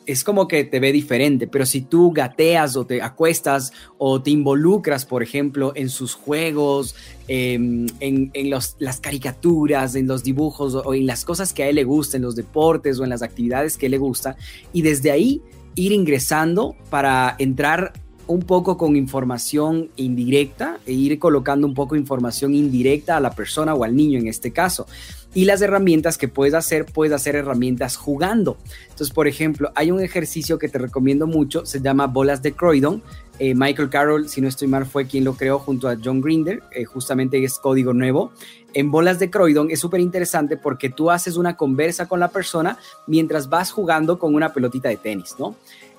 es 0.06 0.24
como 0.24 0.48
que 0.48 0.64
te 0.64 0.80
ve 0.80 0.92
diferente, 0.92 1.46
pero 1.46 1.66
si 1.66 1.82
tú 1.82 2.12
gateas 2.12 2.76
o 2.76 2.86
te 2.86 3.02
acuestas 3.02 3.72
o 3.98 4.22
te 4.22 4.30
involucras, 4.30 5.04
por 5.04 5.22
ejemplo, 5.22 5.72
en 5.74 5.88
sus 5.88 6.14
juegos, 6.14 6.94
em, 7.28 7.86
en, 8.00 8.30
las 8.50 9.00
caricaturas, 9.00 9.94
en 9.96 10.06
los 10.06 10.22
dibujos 10.22 10.74
o, 10.74 10.94
en 10.94 11.06
las 11.06 11.24
cosas 11.24 11.52
que 11.52 11.64
a 11.64 11.68
él 11.68 11.76
le 11.76 11.84
gustan, 11.84 12.20
en 12.20 12.26
los 12.26 12.36
deportes 12.36 12.98
o 12.98 13.04
en 13.04 13.10
las 13.10 13.22
actividades 13.22 13.76
que 13.76 13.88
le 13.88 13.98
gusta, 13.98 14.36
y 14.72 14.82
desde 14.82 15.10
ahí 15.10 15.42
ir 15.74 15.92
ingresando 15.92 16.76
para 16.88 17.34
entrar 17.38 17.92
un 18.28 18.40
poco 18.40 18.76
con 18.76 18.96
información 18.96 19.90
indirecta 19.96 20.78
e 20.86 20.92
ir 20.92 21.18
colocando 21.18 21.66
un 21.66 21.74
poco 21.74 21.96
información 21.96 22.54
indirecta 22.54 23.16
a 23.16 23.20
la 23.20 23.30
persona 23.30 23.74
o 23.74 23.84
al 23.84 23.94
niño 23.94 24.18
en 24.18 24.26
este 24.26 24.52
caso. 24.52 24.86
Y 25.36 25.44
las 25.44 25.60
herramientas 25.60 26.16
que 26.16 26.28
puedes 26.28 26.54
hacer, 26.54 26.86
puedes 26.86 27.12
hacer 27.12 27.36
herramientas 27.36 27.98
jugando. 27.98 28.56
Entonces, 28.84 29.10
por 29.10 29.28
ejemplo, 29.28 29.70
hay 29.74 29.90
un 29.90 30.00
ejercicio 30.00 30.58
que 30.58 30.70
te 30.70 30.78
recomiendo 30.78 31.26
mucho, 31.26 31.66
se 31.66 31.82
llama 31.82 32.06
Bolas 32.06 32.40
de 32.40 32.52
Croydon. 32.52 33.02
Eh, 33.38 33.54
Michael 33.54 33.90
Carroll, 33.90 34.30
si 34.30 34.40
no 34.40 34.48
estoy 34.48 34.66
mal, 34.66 34.86
fue 34.86 35.06
quien 35.06 35.24
lo 35.24 35.34
creó 35.34 35.58
junto 35.58 35.90
a 35.90 35.98
John 36.02 36.22
Grinder, 36.22 36.62
eh, 36.72 36.86
justamente 36.86 37.44
es 37.44 37.58
código 37.58 37.92
nuevo. 37.92 38.32
En 38.72 38.90
Bolas 38.90 39.18
de 39.18 39.28
Croydon 39.28 39.70
es 39.70 39.78
súper 39.78 40.00
interesante 40.00 40.56
porque 40.56 40.88
tú 40.88 41.10
haces 41.10 41.36
una 41.36 41.54
conversa 41.54 42.08
con 42.08 42.18
la 42.18 42.28
persona 42.28 42.78
mientras 43.06 43.50
vas 43.50 43.72
jugando 43.72 44.18
con 44.18 44.34
una 44.34 44.54
pelotita 44.54 44.88
de 44.88 44.96
tenis, 44.96 45.34
¿no? 45.38 45.54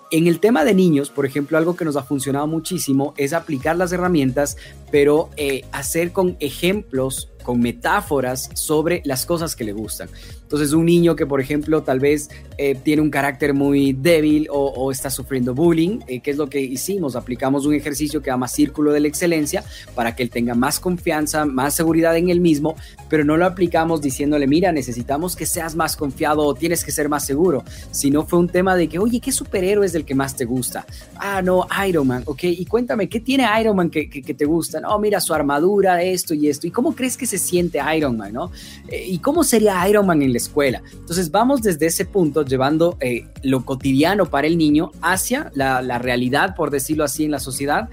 En 0.09 0.27
el 0.27 0.39
tema 0.39 0.63
de 0.63 0.73
niños, 0.73 1.09
por 1.09 1.25
ejemplo, 1.25 1.57
algo 1.57 1.75
que 1.75 1.83
nos 1.83 1.97
ha 1.97 2.03
funcionado 2.03 2.47
muchísimo 2.47 3.13
es 3.17 3.33
aplicar 3.33 3.75
las 3.75 3.91
herramientas, 3.91 4.55
pero 4.89 5.29
eh, 5.35 5.65
hacer 5.73 6.13
con 6.13 6.37
ejemplos 6.39 7.29
con 7.43 7.59
metáforas 7.59 8.49
sobre 8.53 9.01
las 9.05 9.25
cosas 9.25 9.55
que 9.55 9.65
le 9.65 9.73
gustan. 9.73 10.09
Entonces, 10.47 10.71
un 10.71 10.85
niño 10.85 11.13
que, 11.13 11.25
por 11.25 11.41
ejemplo, 11.41 11.83
tal 11.83 11.99
vez 11.99 12.29
eh, 12.57 12.73
tiene 12.81 13.01
un 13.01 13.09
carácter 13.09 13.53
muy 13.53 13.91
débil 13.91 14.47
o, 14.49 14.89
está 14.93 15.09
sufriendo 15.09 15.53
bullying, 15.53 15.99
eh, 16.07 16.21
¿qué 16.21 16.31
es 16.31 16.37
lo 16.37 16.47
que 16.47 16.61
hicimos? 16.61 17.17
Aplicamos 17.17 17.65
un 17.65 17.73
ejercicio 17.73 18.21
que 18.21 18.31
llama 18.31 18.47
Círculo 18.47 18.93
de 18.93 19.01
la 19.01 19.09
Excelencia 19.09 19.65
para 19.93 20.15
que 20.15 20.23
él 20.23 20.29
tenga 20.29 20.55
más 20.55 20.79
confianza, 20.79 21.45
más 21.45 21.75
seguridad 21.75 22.15
en 22.15 22.29
él 22.29 22.39
mismo, 22.39 22.77
pero 23.09 23.25
no 23.25 23.35
lo 23.35 23.45
aplicamos 23.45 24.01
diciéndole, 24.01 24.47
mira, 24.47 24.71
necesitamos 24.71 25.35
que 25.35 25.45
seas 25.45 25.75
más 25.75 25.97
confiado 25.97 26.45
o 26.45 26.55
tienes 26.55 26.85
que 26.85 26.91
ser 26.91 27.09
más 27.09 27.25
seguro, 27.25 27.65
sino 27.91 28.25
fue 28.25 28.39
un 28.39 28.47
tema 28.47 28.77
de 28.77 28.87
que, 28.87 28.99
oye, 28.99 29.19
¿qué 29.19 29.33
superhéroe 29.33 29.85
es 29.85 29.95
el 29.95 30.05
que 30.05 30.15
más 30.15 30.33
te 30.33 30.45
gusta? 30.45 30.85
Ah, 31.17 31.41
no, 31.41 31.67
Iron 31.85 32.07
Man, 32.07 32.23
ok, 32.25 32.43
y 32.45 32.65
cuéntame, 32.65 33.09
¿qué 33.09 33.19
tiene 33.19 33.45
Iron 33.59 33.75
Man 33.75 33.89
que, 33.89 34.09
que, 34.09 34.21
que 34.21 34.33
te 34.33 34.45
gusta? 34.45 34.79
No, 34.79 34.97
mira, 34.97 35.19
su 35.19 35.33
armadura, 35.33 36.01
esto 36.01 36.33
y 36.33 36.47
esto, 36.47 36.67
¿y 36.67 36.71
cómo 36.71 36.95
crees 36.95 37.17
que 37.17 37.25
se 37.25 37.37
siente 37.37 37.81
Iron 37.97 38.15
Man, 38.15 38.31
¿no? 38.31 38.49
Eh, 38.87 39.07
¿Y 39.09 39.19
cómo 39.19 39.43
sería 39.43 39.85
Iron 39.89 40.05
Man 40.05 40.21
en 40.21 40.36
la 40.37 40.43
escuela? 40.43 40.83
Entonces 40.93 41.31
vamos 41.31 41.61
desde 41.61 41.87
ese 41.87 42.05
punto 42.05 42.45
llevando 42.45 42.97
eh, 42.99 43.27
lo 43.43 43.65
cotidiano 43.65 44.27
para 44.27 44.47
el 44.47 44.57
niño 44.57 44.91
hacia 45.01 45.51
la, 45.53 45.97
realidad, 45.99 46.55
por 46.55 46.71
decirlo 46.71 47.03
así, 47.03 47.25
en 47.25 47.31
la 47.31 47.39
sociedad. 47.39 47.89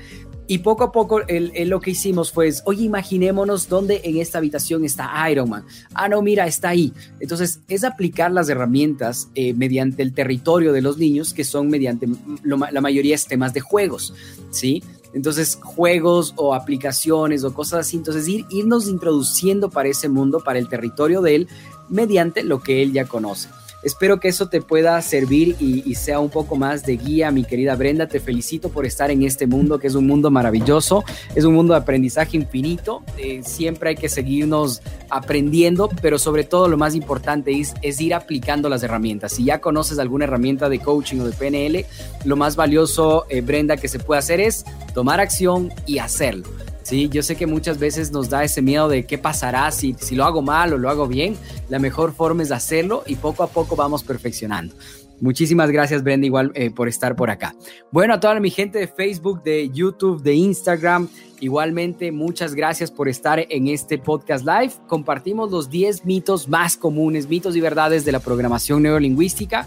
Y 0.47 0.59
poco 0.59 0.85
a 0.85 0.93
poco 0.93 1.21
lo 1.21 1.81
que 1.81 1.91
hicimos 1.93 2.31
fue, 2.31 2.53
oye, 2.67 2.85
imaginémonos 2.85 3.67
dónde 3.67 4.03
en 4.05 4.19
esta 4.19 4.37
habitación 4.37 4.85
está 4.85 5.11
Iron 5.31 5.49
Man. 5.49 5.65
Ah, 5.95 6.07
no, 6.07 6.21
mira, 6.21 6.47
está 6.47 6.69
ahí. 6.69 6.93
Entonces, 7.19 7.61
es 7.67 7.83
aplicar 7.83 8.31
las 8.31 8.51
herramientas 8.51 9.31
eh, 9.35 9.55
mediante 9.55 10.03
el 10.03 10.13
territorio 10.13 10.75
de 10.75 10.83
los 10.83 10.99
niños, 10.99 11.33
que 11.33 11.45
son 11.45 11.69
mediante 11.69 12.07
la 12.43 12.81
mayoría 12.83 13.17
de 13.17 13.23
temas 13.27 13.55
de 13.55 13.61
juegos, 13.61 14.13
¿sí? 14.51 14.83
Entonces, 15.15 15.59
juegos 15.63 16.35
o 16.37 16.55
aplicaciones 16.55 17.45
o 17.45 17.55
cosas 17.55 17.87
así. 17.87 17.97
Entonces, 17.97 18.27
ir, 18.29 18.45
irnos 18.51 18.89
introduciendo 18.89 19.71
para 19.71 19.89
ese 19.89 20.09
mundo, 20.09 20.43
para 20.45 20.59
el 20.59 20.69
territorio 20.69 21.23
de 21.23 21.37
él, 21.37 21.49
mediante 21.89 22.43
lo 22.43 22.61
que 22.61 22.83
él 22.83 22.93
ya 22.93 23.05
conoce. 23.05 23.49
Espero 23.85 24.19
que 24.19 24.29
eso 24.29 24.49
te 24.49 24.63
pueda 24.63 25.01
servir 25.03 25.57
y, 25.61 25.95
sea 25.95 26.19
un 26.19 26.31
poco 26.31 26.57
más 26.57 26.85
de 26.85 26.97
guía, 26.97 27.31
mi 27.31 27.45
querida 27.45 27.77
Brenda. 27.77 28.09
Te 28.09 28.19
felicito 28.19 28.71
por 28.71 28.87
estar 28.87 29.11
en 29.11 29.23
este 29.23 29.47
mundo, 29.47 29.79
que 29.79 29.87
es 29.87 29.95
un 29.95 30.07
mundo 30.07 30.31
maravilloso, 30.31 31.05
es 31.35 31.45
un 31.45 31.53
mundo 31.53 31.75
de 31.75 31.81
aprendizaje 31.81 32.39
infinito. 32.39 33.03
Eh, 33.19 33.43
siempre 33.45 33.91
hay 33.91 33.97
que 33.97 34.09
seguirnos 34.09 34.81
aprendiendo, 35.11 35.91
pero 36.01 36.19
sobre 36.19 36.45
todo 36.45 36.67
lo 36.69 36.79
más 36.79 36.95
importante 36.95 37.53
es, 37.61 38.01
ir 38.01 38.15
aplicando 38.15 38.71
las 38.71 38.83
herramientas. 38.83 39.33
Si 39.33 39.45
ya 39.45 39.61
conoces 39.61 39.99
alguna 39.99 40.25
herramienta 40.25 40.71
de 40.71 40.79
coaching 40.79 41.21
o 41.21 41.27
de 41.27 41.33
PNL, 41.33 41.85
lo 42.25 42.37
más 42.37 42.57
valioso, 42.57 43.27
eh, 43.29 43.43
Brenda, 43.43 43.77
que 43.77 43.89
se 43.89 43.99
puede 43.99 44.19
hacer 44.19 44.41
es 44.41 44.65
tomar 44.95 45.21
acción 45.21 45.71
y 45.87 45.99
hacerlo. 45.99 46.49
Sí, 46.85 47.09
yo 47.09 47.23
sé 47.23 47.35
que 47.35 47.47
muchas 47.47 47.79
veces 47.79 48.13
nos 48.13 48.29
da 48.29 48.45
ese 48.45 48.61
miedo 48.61 48.89
de 48.89 49.07
qué 49.07 49.17
pasará 49.17 49.71
si, 49.71 49.97
si 49.99 50.15
lo 50.15 50.25
hago 50.25 50.43
mal 50.43 50.75
o 50.75 50.79
lo 50.79 50.91
hago 50.91 51.09
bien. 51.09 51.35
La 51.71 51.79
mejor 51.79 52.13
forma 52.13 52.43
es 52.43 52.53
hacerlo 52.53 53.03
y 53.07 53.17
poco 53.17 53.43
a 53.43 53.47
poco 53.47 53.75
vamos 53.75 54.05
perfeccionando. 54.05 54.75
Muchísimas 55.21 55.71
gracias, 55.71 56.03
Brenda, 56.03 56.27
igual 56.27 56.53
eh, 56.55 56.71
por 56.71 56.89
estar 56.89 57.17
por 57.17 57.31
acá. 57.31 57.55
Bueno, 57.91 58.13
a 58.13 58.21
toda 58.21 58.39
mi 58.41 58.51
gente 58.51 58.79
de 58.79 58.87
Facebook, 58.87 59.43
de 59.43 59.71
YouTube, 59.71 60.23
de 60.23 60.35
Instagram, 60.35 61.09
igualmente 61.41 62.13
muchas 62.13 62.55
gracias 62.55 62.91
por 62.91 63.09
estar 63.09 63.39
en 63.49 63.69
este 63.69 63.97
podcast 63.97 64.45
live. 64.45 64.73
Compartimos 64.87 65.51
los 65.51 65.71
10 65.71 66.05
mitos 66.05 66.49
más 66.49 66.77
comunes, 66.77 67.29
mitos 67.29 67.57
y 67.57 67.63
verdades 67.63 68.05
de 68.05 68.13
la 68.13 68.21
programación 68.21 68.83
neurolingüística. 68.83 69.67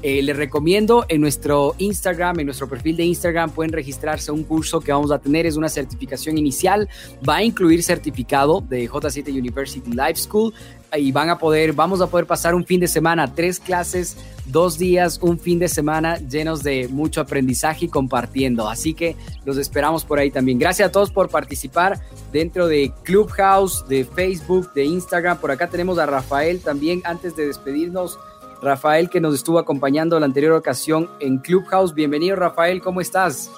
Eh, 0.00 0.22
les 0.22 0.36
recomiendo 0.36 1.04
en 1.08 1.20
nuestro 1.20 1.74
Instagram, 1.78 2.38
en 2.38 2.46
nuestro 2.46 2.68
perfil 2.68 2.96
de 2.96 3.04
Instagram, 3.04 3.50
pueden 3.50 3.72
registrarse 3.72 4.30
a 4.30 4.34
un 4.34 4.44
curso 4.44 4.80
que 4.80 4.92
vamos 4.92 5.10
a 5.10 5.18
tener. 5.18 5.44
Es 5.44 5.56
una 5.56 5.68
certificación 5.68 6.38
inicial. 6.38 6.88
Va 7.28 7.36
a 7.36 7.42
incluir 7.42 7.82
certificado 7.82 8.60
de 8.60 8.88
J7 8.88 9.28
University 9.36 9.90
Life 9.90 10.16
School 10.16 10.54
y 10.96 11.12
van 11.12 11.30
a 11.30 11.38
poder, 11.38 11.72
vamos 11.72 12.00
a 12.00 12.06
poder 12.06 12.26
pasar 12.26 12.54
un 12.54 12.64
fin 12.64 12.80
de 12.80 12.88
semana, 12.88 13.34
tres 13.34 13.60
clases, 13.60 14.16
dos 14.46 14.78
días, 14.78 15.18
un 15.20 15.38
fin 15.38 15.58
de 15.58 15.68
semana 15.68 16.16
llenos 16.16 16.62
de 16.62 16.88
mucho 16.88 17.20
aprendizaje 17.20 17.86
y 17.86 17.88
compartiendo. 17.88 18.68
Así 18.68 18.94
que 18.94 19.16
los 19.44 19.58
esperamos 19.58 20.04
por 20.04 20.18
ahí 20.18 20.30
también. 20.30 20.58
Gracias 20.58 20.88
a 20.88 20.92
todos 20.92 21.10
por 21.10 21.28
participar 21.28 22.00
dentro 22.32 22.68
de 22.68 22.92
Clubhouse, 23.02 23.84
de 23.88 24.04
Facebook, 24.04 24.72
de 24.74 24.84
Instagram. 24.84 25.38
Por 25.38 25.50
acá 25.50 25.68
tenemos 25.68 25.98
a 25.98 26.06
Rafael 26.06 26.60
también. 26.60 27.02
Antes 27.04 27.36
de 27.36 27.46
despedirnos, 27.46 28.18
Rafael 28.62 29.08
que 29.08 29.20
nos 29.20 29.34
estuvo 29.34 29.58
acompañando 29.58 30.18
la 30.18 30.26
anterior 30.26 30.52
ocasión 30.52 31.08
en 31.20 31.38
Clubhouse. 31.38 31.94
Bienvenido 31.94 32.36
Rafael, 32.36 32.80
¿cómo 32.80 33.00
estás? 33.00 33.50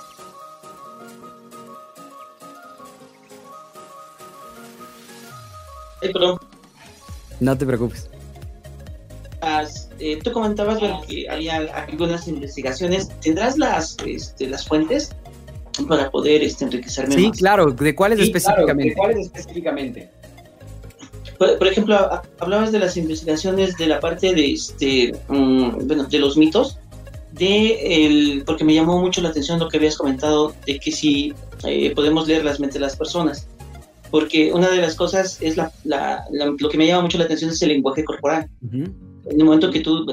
No 7.40 7.56
te 7.56 7.66
preocupes. 7.66 8.10
Eh, 10.00 10.18
tú 10.22 10.32
comentabas 10.32 10.78
que 11.06 11.28
había 11.28 11.56
algunas 11.56 12.26
investigaciones. 12.26 13.10
¿Tendrás 13.20 13.58
las, 13.58 13.96
este, 14.06 14.46
las 14.46 14.66
fuentes 14.66 15.14
para 15.88 16.10
poder 16.10 16.42
este, 16.42 16.64
enriquecerme 16.64 17.14
sí, 17.14 17.30
claro. 17.32 17.70
¿De 17.70 17.94
cuáles 17.94 18.20
específicamente? 18.20 18.90
¿De 18.90 18.94
cuáles 18.94 19.26
específicamente? 19.26 20.10
Por, 21.40 21.66
ejemplo, 21.66 21.96
hablabas 22.38 22.70
de 22.70 22.78
las 22.78 22.98
investigaciones 22.98 23.74
de 23.78 23.86
la 23.86 23.98
parte 23.98 24.34
de, 24.34 24.52
este, 24.52 25.12
mm, 25.28 25.86
bueno, 25.86 26.04
de 26.04 26.18
los 26.18 26.36
mitos, 26.36 26.78
de 27.32 28.04
el, 28.04 28.42
porque 28.44 28.62
me 28.62 28.74
llamó 28.74 29.00
mucho 29.00 29.22
la 29.22 29.30
atención 29.30 29.58
lo 29.58 29.70
que 29.70 29.78
habías 29.78 29.96
comentado 29.96 30.52
de 30.66 30.78
que 30.78 30.92
si 30.92 31.32
eh, 31.64 31.94
podemos 31.94 32.28
leer 32.28 32.44
las 32.44 32.60
mentes 32.60 32.74
de 32.74 32.80
las 32.80 32.94
personas, 32.94 33.48
porque 34.10 34.52
una 34.52 34.68
de 34.68 34.82
las 34.82 34.94
cosas 34.96 35.40
es 35.40 35.56
la, 35.56 35.72
lo 36.58 36.68
que 36.68 36.76
me 36.76 36.86
llama 36.86 37.04
mucho 37.04 37.16
la 37.16 37.24
atención 37.24 37.50
es 37.50 37.62
el 37.62 37.70
lenguaje 37.70 38.04
corporal. 38.04 38.50
En 38.70 38.94
el 39.30 39.44
momento 39.44 39.70
que 39.70 39.80
tú 39.80 40.04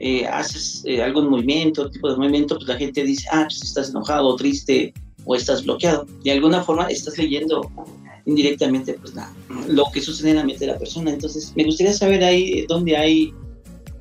eh, 0.00 0.26
haces 0.26 0.82
eh, 0.84 1.00
algún 1.00 1.28
movimiento, 1.28 1.88
tipo 1.90 2.10
de 2.10 2.16
movimiento, 2.16 2.56
pues 2.56 2.66
la 2.66 2.76
gente 2.76 3.04
dice, 3.04 3.28
ah, 3.30 3.44
pues 3.44 3.62
estás 3.62 3.90
enojado, 3.90 4.34
triste 4.34 4.92
o 5.26 5.36
estás 5.36 5.62
bloqueado. 5.62 6.06
De 6.24 6.32
alguna 6.32 6.64
forma 6.64 6.86
estás 6.86 7.18
leyendo 7.18 7.70
indirectamente 8.26 8.94
pues 8.94 9.14
nada, 9.14 9.34
lo 9.68 9.84
que 9.92 10.00
sucede 10.00 10.30
en 10.30 10.36
la 10.36 10.44
mente 10.44 10.66
de 10.66 10.72
la 10.72 10.78
persona. 10.78 11.10
Entonces, 11.10 11.52
me 11.56 11.64
gustaría 11.64 11.92
saber 11.92 12.22
ahí 12.22 12.64
dónde 12.68 12.96
hay 12.96 13.34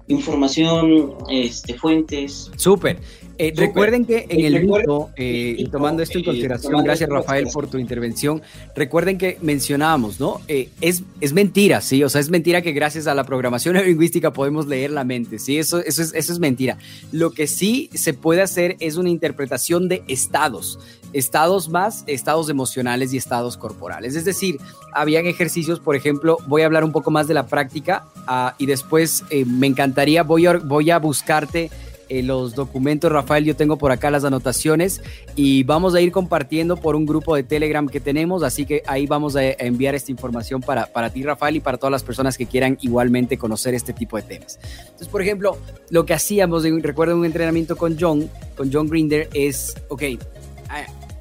información, 0.07 1.13
este, 1.29 1.73
fuentes. 1.73 2.51
Súper. 2.55 2.99
Eh, 3.41 3.51
recuerden 3.55 4.05
que 4.05 4.27
en 4.29 4.45
el 4.45 4.67
mito, 4.67 5.09
eh, 5.15 5.67
tomando 5.71 6.03
esto 6.03 6.19
en 6.19 6.25
consideración, 6.25 6.83
gracias 6.83 7.09
Rafael 7.09 7.47
por 7.51 7.67
tu 7.67 7.79
intervención, 7.79 8.39
recuerden 8.75 9.17
que 9.17 9.39
mencionábamos, 9.41 10.19
¿no? 10.19 10.41
Eh, 10.47 10.69
es, 10.79 11.01
es 11.21 11.33
mentira, 11.33 11.81
¿sí? 11.81 12.03
O 12.03 12.09
sea, 12.09 12.21
es 12.21 12.29
mentira 12.29 12.61
que 12.61 12.71
gracias 12.71 13.07
a 13.07 13.15
la 13.15 13.23
programación 13.23 13.75
lingüística 13.83 14.31
podemos 14.31 14.67
leer 14.67 14.91
la 14.91 15.05
mente, 15.05 15.39
¿sí? 15.39 15.57
Eso, 15.57 15.79
eso, 15.79 16.03
es, 16.03 16.13
eso 16.13 16.33
es 16.33 16.37
mentira. 16.37 16.77
Lo 17.11 17.31
que 17.31 17.47
sí 17.47 17.89
se 17.95 18.13
puede 18.13 18.43
hacer 18.43 18.77
es 18.79 18.95
una 18.95 19.09
interpretación 19.09 19.87
de 19.87 20.03
estados 20.07 20.77
estados 21.13 21.67
más 21.67 22.05
estados 22.07 22.47
emocionales 22.47 23.11
y 23.11 23.17
estados 23.17 23.57
corporales. 23.57 24.15
Es 24.15 24.23
decir, 24.23 24.59
habían 24.93 25.25
ejercicios, 25.25 25.79
por 25.79 25.95
ejemplo, 25.95 26.37
voy 26.47 26.61
a 26.61 26.67
hablar 26.67 26.83
un 26.83 26.91
poco 26.91 27.11
más 27.11 27.27
de 27.27 27.33
la 27.33 27.47
práctica 27.47 28.05
ah, 28.27 28.55
y 28.57 28.65
después 28.65 29.25
eh, 29.29 29.43
me 29.45 29.67
encantaría, 29.67 30.23
voy 30.23 30.45
a, 30.45 30.53
voy 30.53 30.91
a 30.91 30.99
buscarte 30.99 31.69
eh, 32.11 32.23
los 32.23 32.55
documentos, 32.55 33.09
Rafael, 33.09 33.45
yo 33.45 33.55
tengo 33.55 33.77
por 33.77 33.93
acá 33.93 34.11
las 34.11 34.25
anotaciones 34.25 35.01
y 35.33 35.63
vamos 35.63 35.95
a 35.95 36.01
ir 36.01 36.11
compartiendo 36.11 36.75
por 36.75 36.97
un 36.97 37.05
grupo 37.05 37.37
de 37.37 37.43
Telegram 37.43 37.87
que 37.87 38.01
tenemos, 38.01 38.43
así 38.43 38.65
que 38.65 38.83
ahí 38.85 39.07
vamos 39.07 39.37
a 39.37 39.43
enviar 39.45 39.95
esta 39.95 40.11
información 40.11 40.59
para, 40.59 40.87
para 40.87 41.09
ti, 41.09 41.23
Rafael, 41.23 41.55
y 41.55 41.61
para 41.61 41.77
todas 41.77 41.91
las 41.93 42.03
personas 42.03 42.37
que 42.37 42.47
quieran 42.47 42.77
igualmente 42.81 43.37
conocer 43.37 43.75
este 43.75 43.93
tipo 43.93 44.17
de 44.17 44.23
temas. 44.23 44.59
Entonces, 44.81 45.07
por 45.07 45.21
ejemplo, 45.21 45.57
lo 45.89 46.05
que 46.05 46.13
hacíamos, 46.13 46.65
recuerdo 46.81 47.15
un 47.15 47.23
entrenamiento 47.23 47.77
con 47.77 47.97
John, 47.97 48.29
con 48.57 48.73
John 48.73 48.89
Grinder, 48.89 49.29
es, 49.33 49.73
ok, 49.87 50.03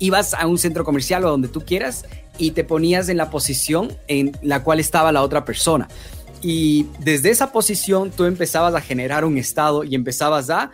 ibas 0.00 0.34
a 0.34 0.48
un 0.48 0.58
centro 0.58 0.82
comercial 0.82 1.24
o 1.24 1.30
donde 1.30 1.46
tú 1.46 1.60
quieras 1.60 2.04
y 2.36 2.50
te 2.50 2.64
ponías 2.64 3.08
en 3.08 3.16
la 3.16 3.30
posición 3.30 3.96
en 4.08 4.32
la 4.42 4.64
cual 4.64 4.80
estaba 4.80 5.12
la 5.12 5.22
otra 5.22 5.44
persona. 5.44 5.86
Y 6.42 6.86
desde 7.00 7.30
esa 7.30 7.52
posición 7.52 8.10
tú 8.10 8.24
empezabas 8.24 8.74
a 8.74 8.80
generar 8.80 9.24
un 9.24 9.36
estado 9.36 9.84
y 9.84 9.94
empezabas 9.94 10.50
a 10.50 10.70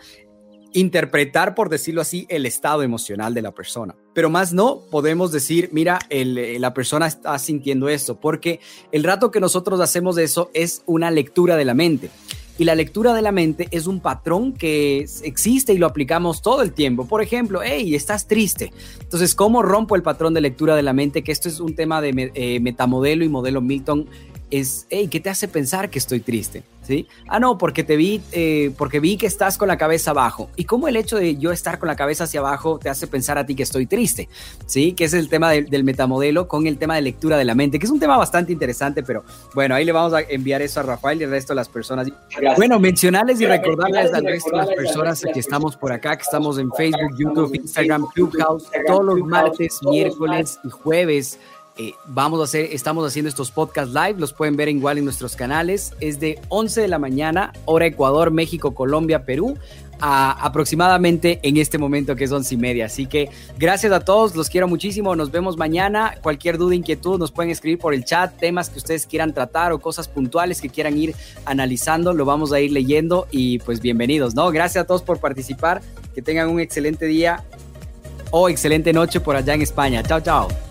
interpretar, 0.73 1.55
por 1.55 1.69
decirlo 1.69 2.01
así, 2.01 2.25
el 2.29 2.45
estado 2.45 2.83
emocional 2.83 3.33
de 3.33 3.41
la 3.41 3.51
persona. 3.51 3.95
Pero 4.13 4.29
más 4.29 4.53
no 4.53 4.81
podemos 4.91 5.31
decir, 5.31 5.69
mira, 5.71 5.99
la 6.09 6.73
persona 6.73 7.07
está 7.07 7.37
sintiendo 7.39 7.89
eso, 7.89 8.19
porque 8.19 8.59
el 8.91 9.03
rato 9.03 9.31
que 9.31 9.39
nosotros 9.39 9.79
hacemos 9.79 10.17
eso 10.17 10.51
es 10.53 10.83
una 10.85 11.11
lectura 11.11 11.55
de 11.55 11.65
la 11.65 11.73
mente. 11.73 12.11
Y 12.59 12.63
la 12.63 12.73
lectura 12.73 13.13
de 13.13 13.21
la 13.21 13.31
mente 13.31 13.67
es 13.69 13.85
un 13.85 13.99
patrón 13.99 14.53
que 14.53 15.05
existe 15.23 15.73
y 15.73 15.77
lo 15.77 15.85
aplicamos 15.85 16.41
todo 16.41 16.63
el 16.63 16.73
tiempo. 16.73 17.05
Por 17.05 17.21
ejemplo, 17.21 17.61
hey, 17.63 17.93
estás 17.93 18.27
triste. 18.27 18.73
Entonces, 18.99 19.35
¿cómo 19.35 19.61
rompo 19.61 19.95
el 19.95 20.01
patrón 20.01 20.33
de 20.33 20.41
lectura 20.41 20.75
de 20.75 20.81
la 20.81 20.93
mente? 20.93 21.23
Que 21.23 21.31
esto 21.31 21.49
es 21.49 21.59
un 21.59 21.75
tema 21.75 22.01
de 22.01 22.31
eh, 22.33 22.59
metamodelo 22.59 23.23
y 23.23 23.29
modelo 23.29 23.61
Milton. 23.61 24.09
Es, 24.49 24.87
hey, 24.89 25.07
¿qué 25.09 25.19
te 25.19 25.29
hace 25.29 25.47
pensar 25.47 25.89
que 25.89 25.99
estoy 25.99 26.19
triste? 26.19 26.63
Ah, 27.27 27.39
no, 27.39 27.57
porque 27.57 27.83
te 27.83 27.95
vi, 27.95 28.21
eh, 28.31 28.71
porque 28.77 28.99
vi 28.99 29.17
que 29.17 29.27
estás 29.27 29.57
con 29.57 29.67
la 29.67 29.77
cabeza 29.77 30.11
abajo. 30.11 30.49
¿Y 30.55 30.65
cómo 30.65 30.87
el 30.87 30.95
hecho 30.95 31.17
de 31.17 31.37
yo 31.37 31.51
estar 31.51 31.79
con 31.79 31.87
la 31.87 31.95
cabeza 31.95 32.25
hacia 32.25 32.39
abajo 32.39 32.79
te 32.79 32.89
hace 32.89 33.07
pensar 33.07 33.37
a 33.37 33.45
ti 33.45 33.55
que 33.55 33.63
estoy 33.63 33.85
triste? 33.85 34.29
¿Sí? 34.65 34.93
Que 34.93 35.05
es 35.05 35.13
el 35.13 35.29
tema 35.29 35.51
del 35.51 35.83
metamodelo 35.83 36.47
con 36.47 36.67
el 36.67 36.77
tema 36.77 36.95
de 36.95 37.01
lectura 37.01 37.37
de 37.37 37.45
la 37.45 37.55
mente, 37.55 37.79
que 37.79 37.85
es 37.85 37.91
un 37.91 37.99
tema 37.99 38.17
bastante 38.17 38.51
interesante, 38.51 39.03
pero 39.03 39.23
bueno, 39.53 39.75
ahí 39.75 39.85
le 39.85 39.91
vamos 39.91 40.13
a 40.13 40.21
enviar 40.21 40.61
eso 40.61 40.79
a 40.79 40.83
Rafael 40.83 41.19
y 41.21 41.23
al 41.25 41.31
resto 41.31 41.53
de 41.53 41.57
las 41.57 41.69
personas. 41.69 42.07
Bueno, 42.55 42.79
mencionarles 42.79 43.41
y 43.41 43.45
recordarles 43.45 44.13
al 44.13 44.23
resto 44.23 44.51
de 44.51 44.57
las 44.57 44.69
personas 44.69 45.23
que 45.33 45.39
estamos 45.39 45.75
por 45.75 45.91
acá, 45.91 46.15
que 46.15 46.23
estamos 46.23 46.57
en 46.57 46.71
Facebook, 46.73 47.17
YouTube, 47.17 47.53
Instagram, 47.55 48.07
Clubhouse, 48.13 48.65
todos 48.85 49.05
los 49.05 49.19
martes, 49.19 49.79
miércoles 49.83 50.59
y 50.63 50.69
jueves 50.69 51.39
eh, 51.77 51.93
vamos 52.05 52.39
a 52.41 52.45
hacer, 52.45 52.69
estamos 52.71 53.05
haciendo 53.07 53.29
estos 53.29 53.51
podcasts 53.51 53.93
live, 53.93 54.15
los 54.19 54.33
pueden 54.33 54.55
ver 54.55 54.67
igual 54.69 54.97
en 54.97 55.05
nuestros 55.05 55.35
canales. 55.35 55.93
Es 55.99 56.19
de 56.19 56.39
11 56.49 56.81
de 56.81 56.87
la 56.87 56.97
mañana, 56.97 57.53
hora 57.65 57.85
Ecuador, 57.85 58.31
México, 58.31 58.73
Colombia, 58.73 59.25
Perú, 59.25 59.57
a 59.99 60.31
aproximadamente 60.45 61.39
en 61.43 61.57
este 61.57 61.77
momento 61.77 62.15
que 62.15 62.23
es 62.23 62.31
11 62.31 62.55
y 62.55 62.57
media. 62.57 62.85
Así 62.85 63.05
que 63.05 63.29
gracias 63.57 63.91
a 63.91 63.99
todos, 63.99 64.35
los 64.35 64.49
quiero 64.49 64.67
muchísimo. 64.67 65.15
Nos 65.15 65.31
vemos 65.31 65.57
mañana. 65.57 66.15
Cualquier 66.21 66.57
duda, 66.57 66.75
inquietud, 66.75 67.19
nos 67.19 67.31
pueden 67.31 67.51
escribir 67.51 67.79
por 67.79 67.93
el 67.93 68.05
chat, 68.05 68.35
temas 68.37 68.69
que 68.69 68.77
ustedes 68.79 69.05
quieran 69.05 69.33
tratar 69.33 69.71
o 69.71 69.79
cosas 69.79 70.07
puntuales 70.07 70.61
que 70.61 70.69
quieran 70.69 70.97
ir 70.97 71.15
analizando, 71.45 72.13
lo 72.13 72.25
vamos 72.25 72.53
a 72.53 72.59
ir 72.59 72.71
leyendo 72.71 73.27
y 73.31 73.59
pues 73.59 73.81
bienvenidos, 73.81 74.35
¿no? 74.35 74.49
Gracias 74.51 74.83
a 74.83 74.87
todos 74.87 75.03
por 75.03 75.19
participar. 75.19 75.81
Que 76.15 76.23
tengan 76.23 76.49
un 76.49 76.59
excelente 76.59 77.05
día 77.05 77.43
o 78.31 78.49
excelente 78.49 78.91
noche 78.93 79.19
por 79.19 79.35
allá 79.35 79.53
en 79.53 79.61
España. 79.61 80.01
Chao, 80.01 80.19
chao. 80.21 80.66